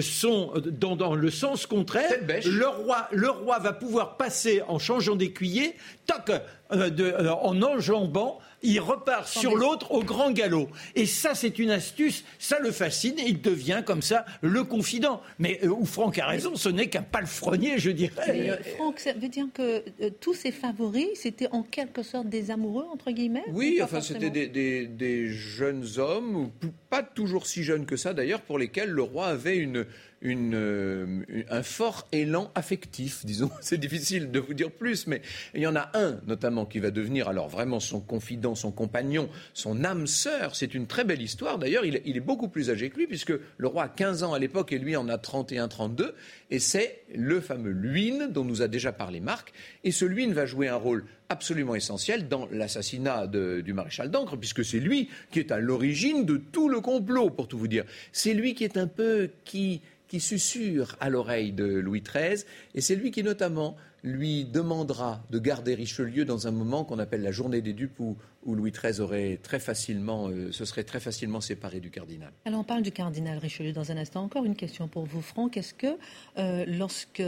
[0.01, 2.13] sont dans, dans le sens contraire.
[2.45, 5.75] Le roi, le roi va pouvoir passer en changeant d'écuyer,
[6.07, 6.39] toc, euh,
[6.73, 10.69] euh, en enjambant il repart sur l'autre au grand galop.
[10.95, 15.23] Et ça, c'est une astuce, ça le fascine, et il devient comme ça le confident.
[15.39, 18.59] Mais euh, où Franck a raison, ce n'est qu'un palefrenier, je dirais.
[18.77, 19.83] Franck, ça veut dire que
[20.21, 24.87] tous ses favoris, c'était en quelque sorte des amoureux, entre guillemets Oui, enfin, c'était des,
[24.87, 26.51] des, jeunes hommes,
[26.89, 29.87] pas toujours si jeunes que ça d'ailleurs, pour lesquels le roi avait une,
[30.23, 33.51] euh, un fort élan affectif, disons.
[33.61, 35.23] C'est difficile de vous dire plus, mais
[35.55, 39.31] il y en a un notamment qui va devenir alors vraiment son confident, son compagnon,
[39.55, 40.55] son âme sœur.
[40.55, 41.59] C'est une très belle histoire.
[41.59, 44.39] D'ailleurs, il, est beaucoup plus âgé que lui, puisque le roi a 15 ans à
[44.39, 46.15] l'époque et lui en a 31, 32.
[46.51, 49.53] Et c'est le fameux Luynes dont nous a déjà parlé Marc.
[49.85, 54.65] Et ce Luynes va jouer un rôle absolument essentiel dans l'assassinat du maréchal d'Ancre, puisque
[54.65, 57.85] c'est lui qui est à l'origine de tout le complot, pour tout vous dire.
[58.13, 59.81] C'est lui qui est un peu qui
[60.11, 62.45] qui susurre à l'oreille de Louis XIII,
[62.75, 67.23] et c'est lui qui notamment lui demandera de garder Richelieu dans un moment qu'on appelle
[67.23, 71.41] la journée des dupes où, Louis XIII aurait très facilement, euh, se serait très facilement
[71.41, 72.33] séparé du cardinal.
[72.45, 74.25] Alors on parle du cardinal Richelieu dans un instant.
[74.25, 75.57] Encore une question pour vous, Franck.
[75.57, 75.99] Est-ce que
[76.39, 77.23] euh, lorsque,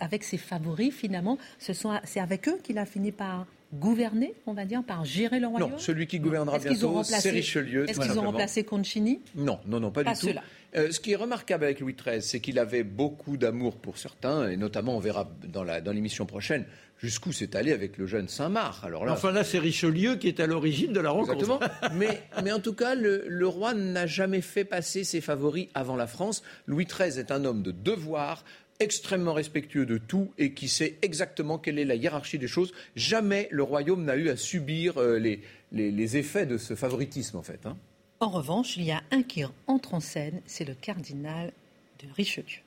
[0.00, 4.82] avec ses favoris, finalement, c'est avec eux qu'il a fini par gouverner, on va dire,
[4.82, 5.72] par gérer le royaume?
[5.72, 7.90] Non, celui qui gouvernera bientôt, c'est Richelieu.
[7.90, 9.20] Est-ce qu'ils ont remplacé Concini?
[9.34, 10.28] Non, non, non, pas, du tout.
[10.76, 14.48] Euh, ce qui est remarquable avec Louis XIII, c'est qu'il avait beaucoup d'amour pour certains,
[14.48, 16.64] et notamment, on verra dans l'émission prochaine,
[16.98, 18.84] jusqu'où c'est allé avec le jeune Saint-Marc.
[18.84, 21.32] Alors là, enfin là, c'est Richelieu qui est à l'origine de la rencontre.
[21.32, 21.60] Exactement.
[21.94, 25.96] mais, mais en tout cas, le, le roi n'a jamais fait passer ses favoris avant
[25.96, 26.42] la France.
[26.66, 28.44] Louis XIII est un homme de devoir,
[28.80, 32.72] extrêmement respectueux de tout et qui sait exactement quelle est la hiérarchie des choses.
[32.96, 37.42] Jamais le royaume n'a eu à subir euh, les, les, effets de ce favoritisme, en
[37.42, 37.66] fait.
[37.66, 37.76] Hein.
[38.22, 41.54] En revanche, il y a un qui entre en scène, c'est le cardinal
[42.00, 42.60] de Richelieu.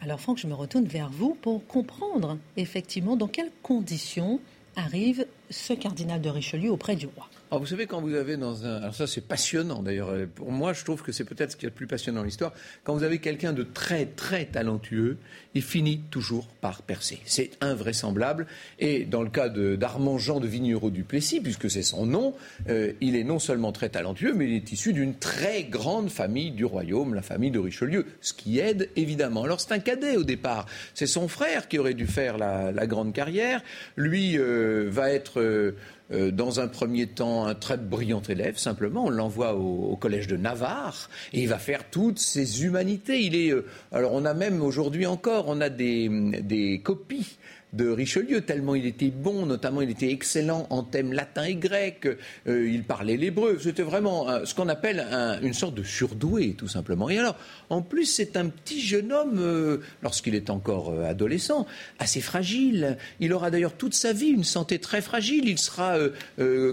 [0.00, 4.40] Alors Franck, je me retourne vers vous pour comprendre effectivement dans quelles conditions
[4.74, 7.28] arrive ce cardinal de Richelieu auprès du roi.
[7.52, 8.76] Alors vous savez, quand vous avez dans un...
[8.76, 10.08] Alors ça c'est passionnant d'ailleurs.
[10.34, 12.54] Pour moi, je trouve que c'est peut-être ce qui est le plus passionnant dans l'histoire.
[12.82, 15.18] Quand vous avez quelqu'un de très très talentueux,
[15.54, 17.20] il finit toujours par percer.
[17.26, 18.46] C'est invraisemblable.
[18.78, 22.34] Et dans le cas d'Armand Jean de Vignereau du Plessis, puisque c'est son nom,
[22.70, 26.52] euh, il est non seulement très talentueux, mais il est issu d'une très grande famille
[26.52, 29.42] du royaume, la famille de Richelieu, ce qui aide évidemment.
[29.42, 30.64] Alors c'est un cadet au départ.
[30.94, 33.60] C'est son frère qui aurait dû faire la, grande carrière.
[33.96, 35.76] Lui euh, va être euh,
[36.12, 39.06] euh, dans un premier temps un très brillant élève, simplement.
[39.06, 43.20] On l'envoie au, collège de Navarre et il va faire toutes ses humanités.
[43.20, 46.08] Il est, euh, alors on a même aujourd'hui encore, on a des,
[46.42, 47.36] des copies
[47.72, 52.06] de Richelieu, tellement il était bon, notamment il était excellent en thèmes latin et grec,
[52.46, 55.06] euh, il parlait l'hébreu, c'était vraiment ce qu'on appelle
[55.42, 57.08] une sorte de surdoué, tout simplement.
[57.08, 57.36] Et alors,
[57.70, 61.66] en plus, c'est un petit jeune homme, euh, lorsqu'il est encore euh, adolescent,
[61.98, 62.98] assez fragile.
[63.20, 65.96] Il aura d'ailleurs toute sa vie une santé très fragile, il sera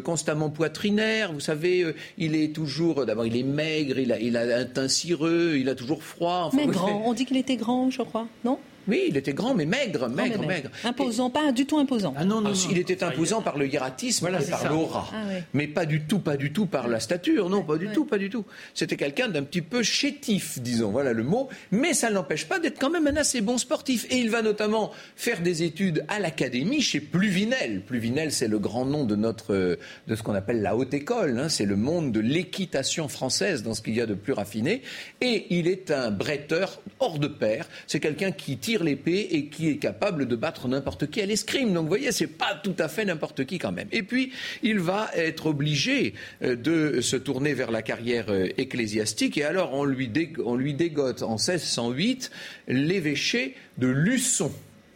[0.03, 4.57] constamment poitrinaire, vous savez, il est toujours, d'abord il est maigre, il a, il a
[4.57, 6.49] un teint cireux, il a toujours froid.
[6.53, 8.59] Mais grand, on dit qu'il était grand, je crois, non?
[8.87, 10.69] Oui, il était grand, mais maigre, maigre, maigre.
[10.83, 12.13] Imposant, pas du tout imposant.
[12.17, 15.09] Ah non, non, ah, il était imposant par le hiératisme et par l'aura.
[15.13, 15.17] Ah
[15.53, 17.49] mais pas du tout, pas du tout par la stature.
[17.49, 18.45] Non, pas du tout, pas du tout.
[18.73, 21.49] C'était quelqu'un d'un petit peu chétif, disons, voilà le mot.
[21.71, 24.05] Mais ça ne l'empêche pas d'être quand même un assez bon sportif.
[24.09, 27.81] Et il va notamment faire des études à l'académie chez Pluvinel.
[27.81, 31.39] Pluvinel, c'est le grand nom de notre, de ce qu'on appelle la haute école.
[31.39, 31.49] Hein.
[31.49, 34.81] C'est le monde de l'équitation française dans ce qu'il y a de plus raffiné.
[35.21, 37.67] Et il est un bretteur hors de pair.
[37.87, 41.73] C'est quelqu'un qui tire l'épée et qui est capable de battre n'importe qui à l'escrime.
[41.73, 43.87] Donc vous voyez, c'est pas tout à fait n'importe qui quand même.
[43.91, 44.31] Et puis,
[44.63, 46.13] il va être obligé
[46.43, 50.11] euh, de se tourner vers la carrière euh, ecclésiastique et alors on lui,
[50.43, 52.31] on lui dégote en 1608
[52.67, 54.51] l'évêché de Luçon.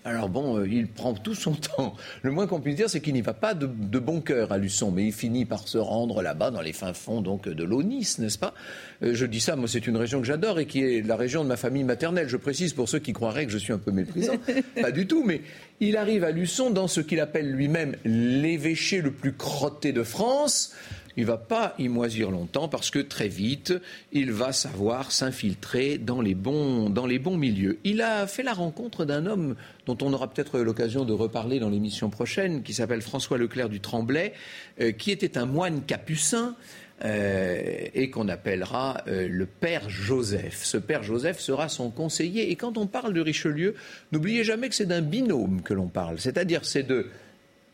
[0.05, 1.95] Alors bon, euh, il prend tout son temps.
[2.21, 4.91] Le moins qu'on puisse dire, c'est qu'il n'y va pas de, bon cœur à Luçon,
[4.91, 8.37] mais il finit par se rendre là-bas, dans les fins fonds donc de l'Onis, n'est-ce
[8.37, 8.53] pas?
[9.03, 11.43] Euh, Je dis ça, moi c'est une région que j'adore et qui est la région
[11.43, 12.27] de ma famille maternelle.
[12.27, 14.33] Je précise pour ceux qui croiraient que je suis un peu méprisant.
[14.81, 15.41] pas du tout, mais
[15.79, 20.73] il arrive à Luçon dans ce qu'il appelle lui-même l'évêché le plus crotté de France
[21.17, 23.73] il va pas y moisir longtemps parce que très vite,
[24.11, 27.79] il va savoir s'infiltrer dans les bons, dans les bons milieux.
[27.83, 31.69] Il a fait la rencontre d'un homme dont on aura peut-être l'occasion de reparler dans
[31.69, 34.33] l'émission prochaine, qui s'appelle François Leclerc du Tremblay,
[34.81, 36.55] euh, qui était un moine capucin.
[37.03, 40.63] Euh, et qu'on appellera euh, le père Joseph.
[40.63, 42.49] Ce père Joseph sera son conseiller.
[42.49, 43.75] Et quand on parle de Richelieu,
[44.13, 46.19] n'oubliez jamais que c'est d'un binôme que l'on parle.
[46.19, 47.07] C'est-à-dire c'est de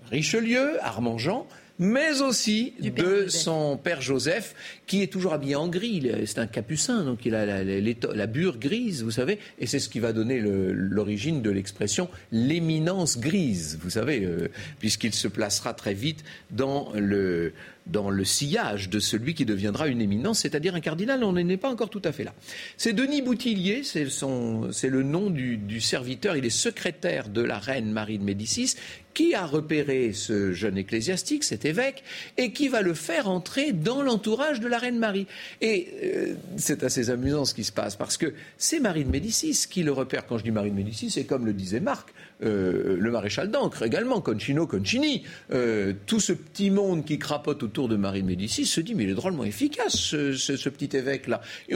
[0.10, 1.46] Richelieu, Armand Jean,
[1.80, 4.54] mais aussi de son père Joseph,
[4.86, 6.12] qui est toujours habillé en gris.
[6.26, 9.88] C'est un capucin, donc il a la, la, bure grise, vous savez, et c'est ce
[9.88, 14.50] qui va donner l'origine de l'expression l'éminence grise, vous savez, euh,
[14.80, 17.54] puisqu'il se placera très vite dans le,
[17.92, 21.24] dans le sillage de celui qui deviendra une éminence, c'est-à-dire un cardinal.
[21.24, 22.34] On n'est pas encore tout à fait là.
[22.78, 26.36] C'est Denis Boutillier, c'est le nom du, serviteur.
[26.36, 28.76] Il est secrétaire de la reine Marie de Médicis
[29.14, 32.04] qui a repéré ce jeune ecclésiastique, cet évêque,
[32.38, 35.26] et qui va le faire entrer dans l'entourage de la reine Marie.
[35.62, 39.66] Et euh, c'est assez amusant ce qui se passe, parce que c'est Marie de Médicis
[39.70, 40.26] qui le repère.
[40.26, 42.14] Quand je dis Marie de Médicis, c'est comme le disait Marc,
[42.44, 45.24] euh, le maréchal d'Ancre également, Concino Concini.
[45.52, 49.04] Euh, tout ce petit monde qui crapote autour de Marie de Médicis se dit mais
[49.04, 51.42] il est drôlement efficace ce, petit évêque là.
[51.68, 51.76] Et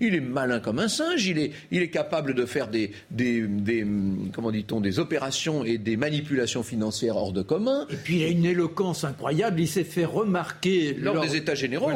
[0.00, 3.42] il est malin comme un singe, il est, il est capable de faire des, des,
[3.46, 3.86] des
[4.32, 7.86] comment dit-on des opérations et des manipulations financières hors de commun.
[7.90, 9.60] Et puis il a une éloquence incroyable.
[9.60, 11.90] Il s'est fait remarquer lors, des États généraux.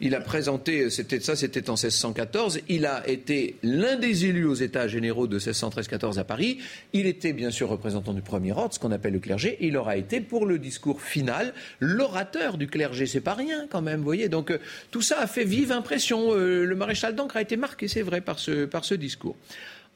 [0.00, 2.60] Il a présenté, c'était ça, c'était en 1614.
[2.68, 6.58] Il a été l'un des élus aux États généraux de 1613-14 à Paris.
[6.92, 9.56] Il était bien sûr représentant du premier ordre, ce qu'on appelle le clergé.
[9.60, 13.06] Il aura été pour le discours final l'orateur du clergé.
[13.06, 14.28] C'est pas rien quand même, voyez.
[14.28, 14.58] Donc euh,
[14.90, 16.34] tout ça a fait vive impression.
[16.34, 19.36] Euh, le maréchal d'Ancre a été marqué, c'est vrai, par ce, par ce discours.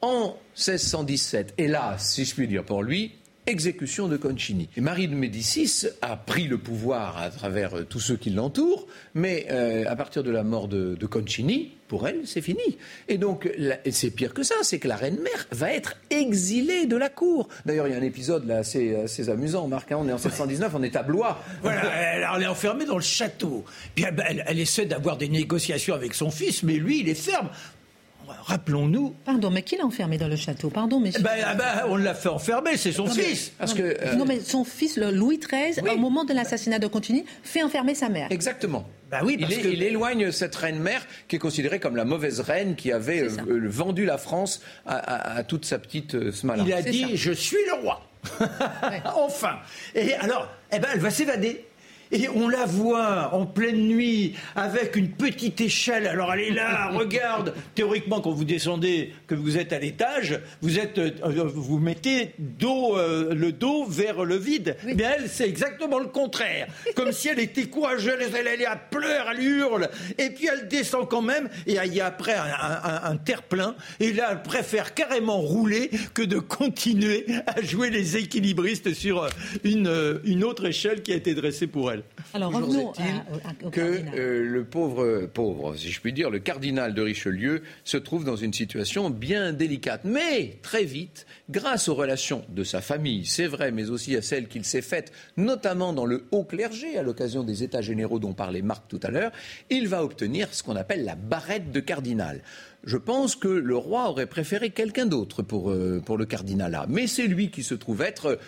[0.01, 3.11] En 1617, hélas, si je puis dire pour lui,
[3.49, 4.69] exécution de Concini.
[4.77, 8.87] Et Marie de Médicis a pris le pouvoir à travers euh, tous ceux qui l'entourent,
[9.15, 12.77] mais euh, à partir de la mort de, Concini, pour elle, c'est fini.
[13.07, 13.51] Et donc,
[13.89, 17.49] c'est pire que ça, c'est que la reine-mère va être exilée de la cour.
[17.65, 19.91] D'ailleurs, il y a un épisode là assez, amusant, Marc.
[19.91, 21.41] Hein, on est en 1719, on est à Blois.
[21.63, 21.81] Voilà,
[22.35, 23.65] elle, est enfermée dans le château.
[23.95, 27.49] Puis elle, elle essaie d'avoir des négociations avec son fils, mais lui, il est ferme
[28.43, 29.15] rappelons-nous.
[29.25, 30.69] Pardon, mais qui l'a enfermé dans le château?
[30.69, 31.11] Pardon, mais.
[31.19, 33.51] Ben, ah ben, on l'a fait enfermer, c'est son fils.
[33.57, 37.25] Parce que, euh, Non, mais son fils, Louis XIII, au moment de l'assassinat de Contini,
[37.43, 38.27] fait enfermer sa mère.
[38.31, 38.85] Exactement.
[39.09, 42.75] Bah oui, parce il, il, éloigne cette reine-mère qui est considérée comme la mauvaise reine
[42.75, 46.63] qui avait euh, vendu la France à, toute sa petite euh, smala.
[46.65, 48.05] Il a dit Je suis le roi.
[49.15, 49.59] enfin.
[49.95, 51.65] Et alors, eh ben, elle va s'évader.
[52.11, 56.07] Et on la voit en pleine nuit avec une petite échelle.
[56.07, 57.53] Alors elle est là, regarde.
[57.75, 61.11] Théoriquement, quand vous descendez, que vous êtes à l'étage, vous êtes, euh,
[61.53, 64.75] vous mettez dos, euh, le dos vers le vide.
[64.83, 66.67] Mais elle, c'est exactement le contraire.
[66.95, 69.89] Comme si elle était courageuse, elle, elle, elle pleure, elle hurle.
[70.17, 71.47] Et puis elle descend quand même.
[71.67, 73.75] Et il y a après un, terre-plein.
[73.99, 79.27] Et là, elle préfère carrément rouler que de continuer à jouer les équilibristes sur
[79.63, 81.98] une, une autre échelle qui a été dressée pour elle.
[82.33, 82.93] Alors revenons
[83.71, 88.23] que euh, le pauvre, pauvre, si je puis dire, le cardinal de Richelieu se trouve
[88.23, 90.01] dans une situation bien délicate.
[90.03, 94.47] Mais très vite, grâce aux relations de sa famille, c'est vrai, mais aussi à celles
[94.47, 98.61] qu'il s'est faites, notamment dans le haut clergé, à l'occasion des États généraux dont parlait
[98.61, 99.31] Marc tout à l'heure,
[99.69, 102.41] il va obtenir ce qu'on appelle la barrette de cardinal.
[102.83, 106.85] Je pense que le roi aurait préféré quelqu'un d'autre pour, euh, pour le cardinalat.
[106.87, 108.39] Mais c'est lui qui se trouve être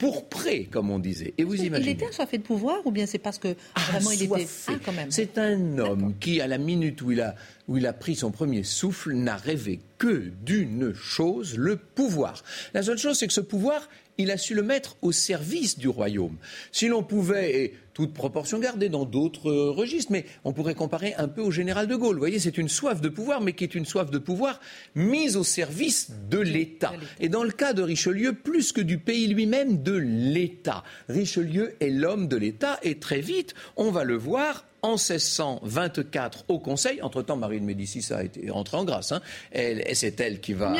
[0.00, 1.34] pour près, comme on disait.
[1.36, 1.90] Et vous imaginez.
[1.90, 4.92] Il était assoiffé de pouvoir ou bien c'est parce que vraiment il était ah, quand
[4.92, 5.10] même.
[5.10, 7.34] C'est un homme qui, à la minute où il a
[7.68, 12.42] où il a pris son premier souffle, n'a rêvé que d'une chose, le pouvoir.
[12.72, 13.86] La seule chose, c'est que ce pouvoir,
[14.16, 16.38] il a su le mettre au service du royaume.
[16.72, 21.14] Si l'on pouvait, et toute proportion gardée dans d'autres euh, registres, mais on pourrait comparer
[21.18, 22.14] un peu au général de Gaulle.
[22.14, 24.58] Vous voyez, c'est une soif de pouvoir, mais qui est une soif de pouvoir
[24.94, 26.92] mise au service de l'État.
[27.20, 30.82] Et dans le cas de Richelieu, plus que du pays lui-même, de l'État.
[31.10, 36.58] Richelieu est l'homme de l'État, et très vite, on va le voir, en 1624 au
[36.58, 37.02] Conseil.
[37.02, 39.12] Entre-temps, Marie de Médicis a été rentrée en grâce.
[39.12, 39.20] Hein.
[39.52, 40.74] c'est elle qui va,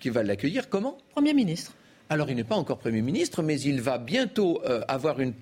[0.00, 0.68] qui va l'accueillir.
[0.68, 0.98] Comment?
[1.14, 1.72] Premier ministre.
[2.12, 5.32] Alors, il n'est pas encore Premier ministre, mais il va bientôt euh, avoir une,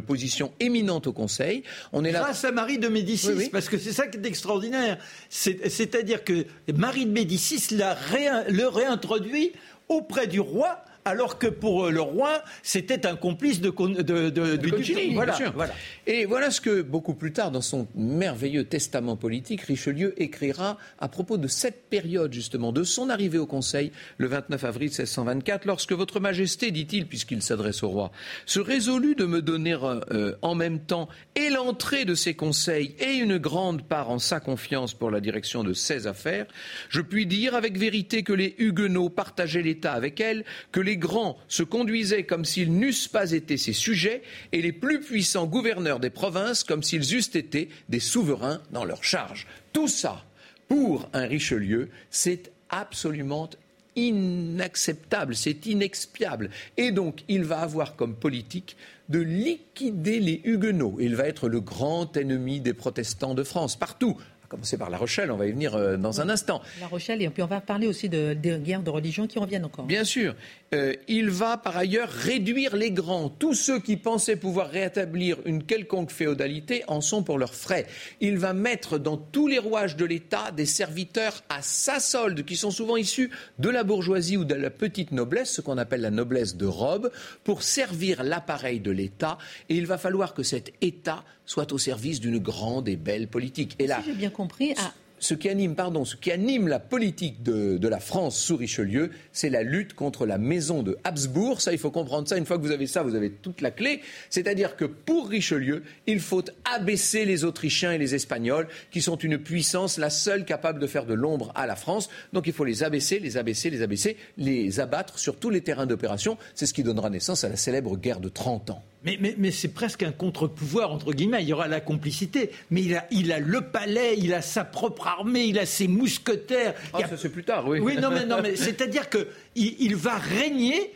[0.00, 1.62] position éminente au Conseil.
[1.92, 2.18] On est là...
[2.18, 4.98] Grâce à Marie de Médicis, parce que c'est ça qui est extraordinaire.
[5.28, 9.52] C'est-à-dire que Marie de Médicis le réintroduit
[9.88, 14.56] auprès du roi alors que pour euh, le roi, c'était un complice de, de, de,
[14.56, 15.72] du Voilà, voilà.
[16.06, 21.08] Et voilà ce que, beaucoup plus tard, dans son merveilleux testament politique, Richelieu écrira à
[21.08, 25.92] propos de cette période, justement, de son arrivée au Conseil, le 29 avril 1624, lorsque
[25.92, 28.10] Votre Majesté, dit-il, puisqu'il s'adresse au roi,
[28.44, 29.78] se résolut de me donner
[30.10, 34.40] euh, en même temps et l'entrée de ses conseils et une grande part en sa
[34.40, 36.46] confiance pour la direction de ses affaires,
[36.88, 41.38] je puis dire avec vérité que les Huguenots partageaient l'État avec elle, que les grands
[41.48, 44.22] se conduisaient comme s'ils n'eussent pas été ses sujets,
[44.52, 49.04] et les plus puissants gouverneurs des provinces comme s'ils eussent été des souverains dans leur
[49.04, 49.46] charge.
[49.72, 50.24] Tout ça,
[50.68, 53.48] pour un Richelieu, c'est absolument
[53.96, 56.50] inacceptable, c'est inexpiable.
[56.76, 58.76] Et donc, il va avoir comme politique
[59.08, 60.96] de liquider les Huguenots.
[61.00, 64.98] Il va être le grand ennemi des protestants de France, partout à commencer par La
[64.98, 66.62] Rochelle, on va y venir euh, dans un instant.
[66.80, 69.64] La Rochelle, et puis on va parler aussi de, de guerres de religion qui reviennent
[69.64, 69.86] encore.
[69.86, 70.36] Bien sûr.
[70.74, 73.28] Euh, il va par ailleurs réduire les grands.
[73.28, 77.86] Tous ceux qui pensaient pouvoir rétablir une quelconque féodalité en sont pour leurs frais.
[78.20, 82.56] Il va mettre dans tous les rouages de l'État des serviteurs à sa solde, qui
[82.56, 86.10] sont souvent issus de la bourgeoisie ou de la petite noblesse, ce qu'on appelle la
[86.10, 87.12] noblesse de robe,
[87.44, 89.38] pour servir l'appareil de l'État.
[89.68, 93.76] Et il va falloir que cet État soit au service d'une grande et belle politique.
[93.78, 94.74] Et là, si j'ai bien compris,
[95.18, 99.48] ce qui anime, pardon, ce qui anime la politique de, la France sous Richelieu, c'est
[99.48, 101.60] la lutte contre la maison de Habsbourg.
[101.60, 102.36] Ça, il faut comprendre ça.
[102.36, 104.00] Une fois que vous avez ça, vous avez toute la clé.
[104.28, 109.38] C'est-à-dire que pour Richelieu, il faut abaisser les Autrichiens et les Espagnols, qui sont une
[109.38, 112.10] puissance, la seule capable de faire de l'ombre à la France.
[112.32, 115.86] Donc il faut les abaisser, les abaisser, les abaisser, les abattre sur tous les terrains
[115.86, 116.36] d'opération.
[116.54, 118.82] C'est ce qui donnera naissance à la célèbre guerre de 30 ans.
[119.06, 121.42] Mais, c'est presque un contre-pouvoir, entre guillemets.
[121.42, 122.50] Il y aura la complicité.
[122.70, 125.86] Mais il a, il a le palais, il a sa propre armée, il a ses
[125.86, 126.74] mousquetaires.
[126.92, 127.78] Ah, ça c'est plus tard, oui.
[127.78, 130.92] Oui, non, mais, non, mais c'est-à-dire qu'il il va régner,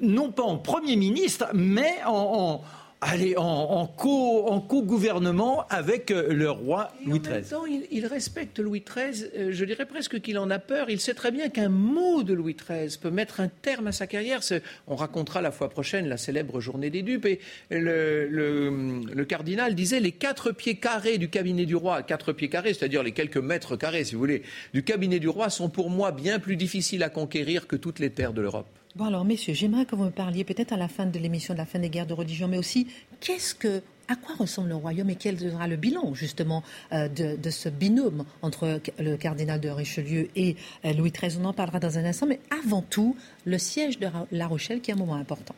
[0.00, 2.62] non pas en Premier ministre, mais en
[3.06, 7.32] aller en, co-gouvernement avec euh, le roi Louis XIII.
[7.32, 9.28] En même temps, il, respecte Louis XIII.
[9.36, 10.90] Euh, je dirais presque qu'il en a peur.
[10.90, 14.06] Il sait très bien qu'un mot de Louis XIII peut mettre un terme à sa
[14.06, 14.40] carrière.
[14.86, 17.26] On racontera la fois prochaine la célèbre journée des dupes.
[17.26, 17.40] Et
[17.70, 23.02] le, cardinal disait les quatre pieds carrés du cabinet du roi, quatre pieds carrés, c'est-à-dire
[23.02, 24.42] les quelques mètres carrés, si vous voulez,
[24.72, 28.10] du cabinet du roi, sont pour moi bien plus difficiles à conquérir que toutes les
[28.10, 28.66] terres de l'Europe.
[28.96, 31.58] Bon alors messieurs, j'aimerais que vous me parliez peut-être à la fin de l'émission de
[31.58, 32.86] la fin des guerres de religion, mais aussi
[33.20, 36.62] qu'est-ce que à quoi ressemble le royaume et quel sera le bilan justement
[36.94, 41.52] euh, de, ce binôme entre le cardinal de Richelieu et euh, Louis XIII On en
[41.52, 44.96] parlera dans un instant, mais avant tout, le siège de La Rochelle qui est un
[44.96, 45.54] moment important.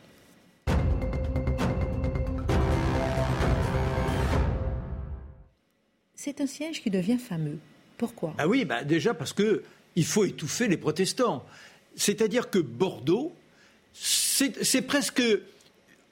[6.13, 7.57] C'est un siège qui devient fameux.
[7.97, 8.33] Pourquoi?
[8.37, 9.63] Ah oui, bah déjà parce que
[9.95, 11.45] il faut étouffer les protestants.
[11.95, 13.33] C'est-à-dire que Bordeaux,
[13.93, 15.21] c'est presque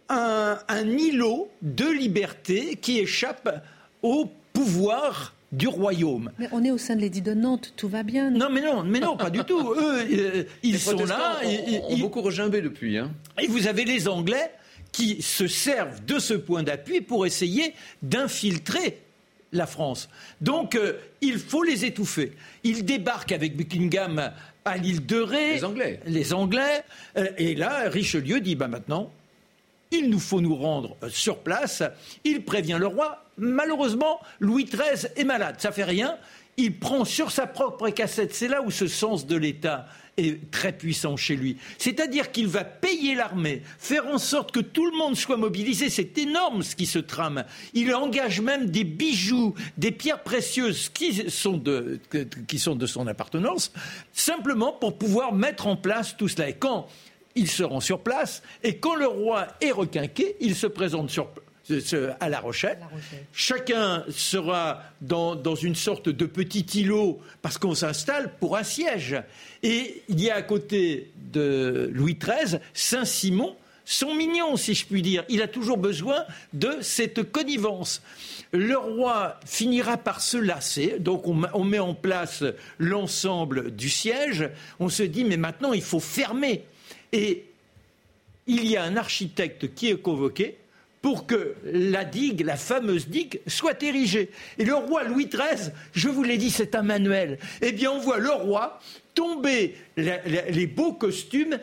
[0.10, 3.64] un, îlot de liberté qui échappe
[4.02, 6.32] au pouvoir du royaume.
[6.40, 8.30] Mais on est au sein de l'édit de Nantes, tout va bien.
[8.30, 9.74] Non, mais non, mais non, pas du tout.
[9.74, 11.40] Eux, euh, ils sont là.
[11.44, 12.98] Ils ont, beaucoup regimbé depuis.
[12.98, 13.12] Hein.
[13.42, 14.52] Et vous avez les Anglais
[14.92, 19.00] qui se servent de ce point d'appui pour essayer d'infiltrer
[19.54, 20.10] la France.
[20.42, 22.34] Donc, euh, il faut les étouffer.
[22.64, 24.32] Ils débarquent avec Buckingham
[24.70, 25.54] à l'île de Ré.
[25.54, 26.00] Les Anglais.
[26.06, 26.84] Les Anglais.
[27.18, 29.12] Euh, et là, Richelieu dit bah maintenant,
[29.92, 31.84] il nous faut nous rendre euh, sur place.
[32.24, 33.24] Il prévient le roi.
[33.38, 35.56] Malheureusement, Louis XIII est malade.
[35.60, 36.18] Ça fait rien.
[36.60, 38.34] Il prend sur sa propre cassette.
[38.34, 39.86] C'est là où ce sens de l'État
[40.18, 41.58] est très puissant chez lui.
[41.78, 45.92] C'est-à-dire qu'il va payer l'armée, faire en sorte que tout le monde soit mobilisé.
[45.92, 47.46] C'est énorme ce qui se trame.
[47.74, 52.00] Il engage même des bijoux, des pierres précieuses qui sont de,
[52.88, 53.72] son appartenance,
[54.12, 56.50] simplement pour pouvoir mettre en place tout cela.
[56.50, 56.88] Et quand
[57.36, 61.47] ils seront sur place, et quand le roi est requinqué, il se présente sur place
[62.20, 62.80] à La Rochelle.
[63.34, 69.22] Chacun sera dans, une sorte de petit îlot parce qu'on s'installe pour un siège.
[69.64, 73.56] Et il y a à côté de Louis XIII Saint-Simon,
[73.86, 75.24] son mignon, si je puis dire.
[75.30, 78.02] Il a toujours besoin de cette connivence.
[78.52, 82.44] Le roi finira par se lasser, donc on, on met en place
[82.80, 84.50] l'ensemble du siège.
[84.80, 86.64] On se dit, mais maintenant il faut fermer.
[87.12, 87.46] Et
[88.48, 90.58] il y a un architecte qui est convoqué,
[91.08, 94.30] pour que la digue, la fameuse digue, soit érigée.
[94.58, 97.40] Et le roi Louis XIII, je vous l'ai dit, c'est un manuel.
[97.62, 98.82] Eh bien, on voit le roi
[99.18, 101.58] tomber les beaux costumes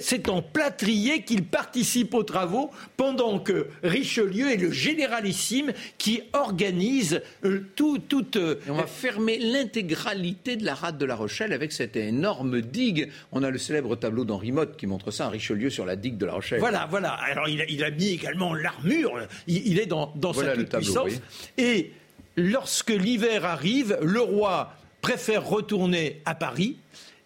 [0.00, 7.20] c'est en plâtrier qu'il participe aux travaux pendant que Richelieu est le généralissime qui organise
[7.44, 7.98] euh, tout.
[7.98, 12.62] tout euh, on va fermer l'intégralité de la rade de La Rochelle avec cette énorme
[12.62, 13.10] digue.
[13.32, 16.24] On a le célèbre tableau d'Henri Motte qui montre ça, Richelieu sur la digue de
[16.24, 16.60] La Rochelle.
[16.60, 17.10] Voilà, voilà.
[17.10, 19.28] Alors il a, mis également l'armure.
[19.46, 21.12] Il, est dans, dans sa toute puissance.
[21.58, 21.92] Et
[22.36, 24.74] lorsque l'hiver arrive, le roi
[25.04, 26.78] préfère retourner à Paris.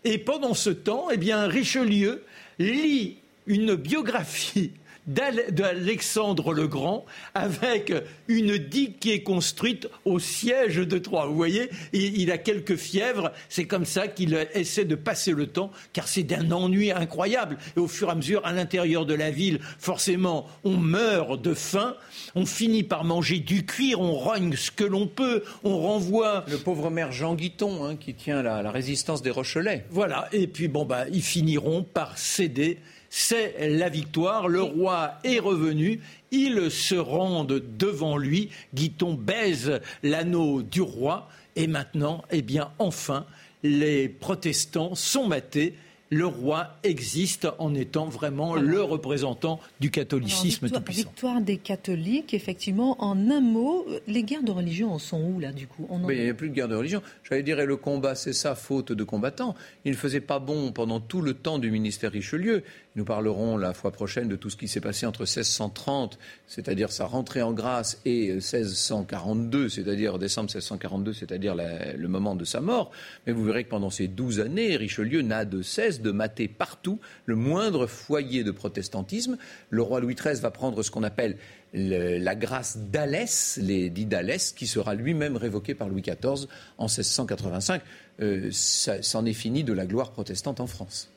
[0.02, 2.24] Et pendant ce temps, eh bien, Richelieu
[2.58, 4.72] lit une biographie
[5.09, 7.04] d'Alexandre le Grand
[7.34, 7.92] avec
[8.28, 11.26] une digue qui est construite au siège de Troyes.
[11.26, 13.32] Vous voyez, il, a quelques fièvres.
[13.48, 17.56] C'est comme ça qu'il essaie de passer le temps, car c'est d'un ennui incroyable.
[17.76, 21.54] Et au fur et à mesure, à l'intérieur de la ville, forcément, on meurt de
[21.54, 21.96] faim.
[22.34, 26.44] On finit par manger du cuir, on rogne ce que l'on peut, on renvoie.
[26.48, 29.86] Le pauvre maire Jean Guiton, hein, qui tient la, la résistance des Rochelais.
[29.90, 30.28] Voilà.
[30.32, 32.78] Et puis, bon, bah, ils finiront par céder
[33.11, 34.48] c'est la victoire.
[34.48, 36.00] Le roi est revenu.
[36.30, 38.50] Ils se rendent devant lui.
[38.74, 41.28] Guiton baise l'anneau du roi.
[41.56, 43.26] Et maintenant, eh bien, enfin,
[43.62, 45.74] les protestants sont matés
[46.11, 51.02] le roi existe en étant vraiment le représentant du catholicisme tout puissant.
[51.02, 55.52] Victoire des catholiques, effectivement, en un mot, les guerres de religion en sont où là
[55.52, 55.86] du coup?
[56.09, 57.02] Il n'y a plus de guerre de religion.
[57.24, 59.54] J'allais dire, le combat, c'est ça, faute de combattants.
[59.84, 62.62] Il ne faisait pas bon pendant tout le temps du ministère Richelieu.
[62.99, 66.18] Nous parlerons la fois prochaine de tout ce qui s'est passé entre 1630,
[66.49, 72.61] c'est-à-dire sa rentrée en grâce, et 1642, c'est-à-dire décembre 1642, c'est-à-dire le moment de sa
[72.61, 72.90] mort.
[73.24, 76.99] Mais vous verrez que pendant ces douze années, Richelieu n'a de cesse de mater partout
[77.24, 79.38] le moindre foyer de protestantisme.
[79.70, 81.36] Le roi Louis XIII va prendre ce qu'on appelle
[81.72, 87.80] la grâce d'Alès, les dits d'Alès, qui sera lui-même révoqué par Louis XIV en 1685.
[88.22, 91.12] Euh, ça, c'en est fini de la gloire protestante en France.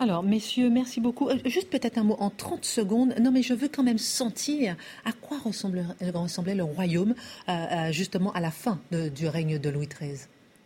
[0.00, 1.28] Alors, messieurs, merci beaucoup.
[1.28, 3.14] Euh, juste peut-être un mot en 30 secondes.
[3.20, 7.14] Non, mais je veux quand même sentir à quoi ressemblait, le royaume,
[7.48, 10.18] euh, justement, à la fin du règne de Louis XIII.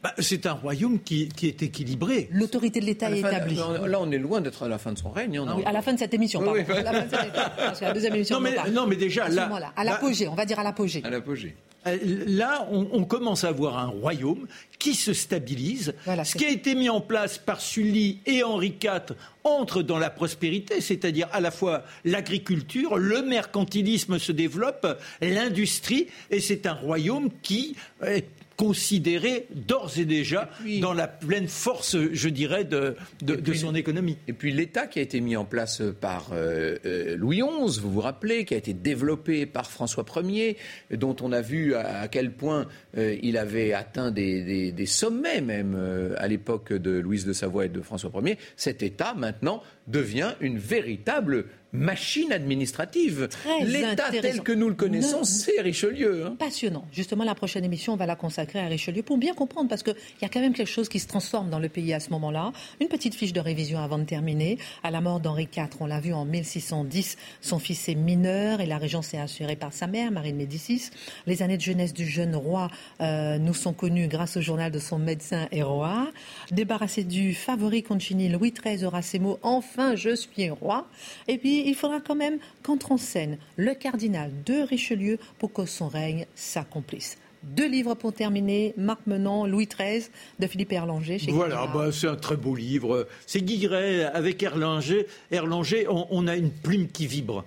[0.03, 2.29] Bah, c'est un royaume qui, est équilibré.
[2.33, 3.55] L'autorité de l'État est établie.
[3.55, 5.39] Là, on est loin d'être à la fin de son règne.
[5.39, 6.55] Hein, à la fin de cette émission, pardon.
[6.55, 9.49] à la fin de parce que la deuxième émission, non, mais, non, mais déjà, là,
[9.77, 11.03] à l'apogée, on va dire à l'apogée.
[11.05, 11.57] À l'apogée.
[11.87, 14.47] Euh, là, on, commence à voir un royaume
[14.79, 15.95] qui se stabilise.
[16.25, 20.11] Ce qui a été mis en place par Sully et Henri IV entre dans la
[20.11, 24.87] prospérité, c'est-à-dire à la fois l'agriculture, le mercantilisme se développe,
[25.21, 27.77] l'industrie, et c'est un royaume qui
[28.07, 28.27] est
[28.63, 30.49] considéré d'ores et déjà
[30.81, 34.19] dans la pleine force, je dirais, de, de, son économie.
[34.29, 37.91] Et puis l'État qui a été mis en place par euh, euh, Louis XI, vous
[37.91, 40.57] vous rappelez, qui a été développé par François Ier,
[40.93, 45.77] dont on a vu à, quel point euh, il avait atteint des, des sommets même
[46.17, 48.39] à l'époque de Louise de Savoie et de François Ier.
[48.55, 53.29] Cet État maintenant devient une véritable machine administrative.
[53.65, 56.27] L'État tel que nous le connaissons, c'est Richelieu.
[56.27, 56.37] Hein.
[56.39, 56.87] Passionnant.
[56.93, 59.95] Justement, la prochaine émission, on va la consacrer à Richelieu pour bien comprendre, parce qu'il
[60.21, 62.53] y a quand même quelque chose qui se transforme dans le pays à ce moment-là.
[62.81, 64.59] Une petite fiche de révision avant de terminer.
[64.83, 68.67] À la mort d'Henri IV, on l'a vu en 1610, son fils est mineur et
[68.67, 70.91] la régence est assurée par sa mère, Marie de Médicis.
[71.27, 72.71] Les années de jeunesse du jeune roi
[73.01, 76.11] euh, nous sont connues grâce au journal de son médecin roi.
[76.51, 80.87] Débarrassé du favori Concini, Louis XIII aura ces mots Enfin, je suis roi.
[81.29, 85.67] Et puis, il faudra quand même qu'entre en scène le cardinal de Richelieu pour que
[85.67, 87.19] son règne s'accomplisse.
[87.43, 90.09] Deux livres pour terminer, Marc Menant, Louis XIII,
[90.39, 91.19] de Philippe Erlanger.
[91.29, 93.09] voilà, bah, c'est un très beau livre.
[93.27, 95.07] C'est Guilleret avec Erlanger.
[95.33, 97.45] Erlanger, on, a une plume qui vibre.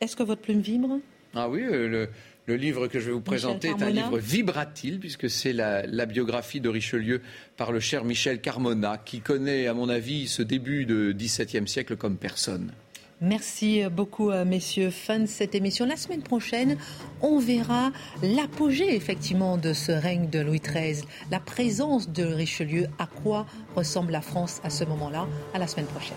[0.00, 1.00] Est-ce que votre plume vibre?
[1.34, 2.06] Ah oui, euh,
[2.46, 6.06] le, livre que je vais vous présenter est un livre vibratile, puisque c'est la, la,
[6.06, 7.20] biographie de Richelieu
[7.56, 11.96] par le cher Michel Carmona, qui connaît, à mon avis, ce début du XVIIe siècle
[11.96, 12.72] comme personne.
[13.20, 14.90] Merci beaucoup, messieurs.
[14.90, 15.86] Fin de cette émission.
[15.86, 16.76] La semaine prochaine,
[17.22, 17.90] on verra
[18.22, 24.12] l'apogée, effectivement, de ce règne de Louis XIII, la présence de Richelieu, à quoi ressemble
[24.12, 25.26] la France à ce moment-là.
[25.54, 26.16] À la semaine prochaine.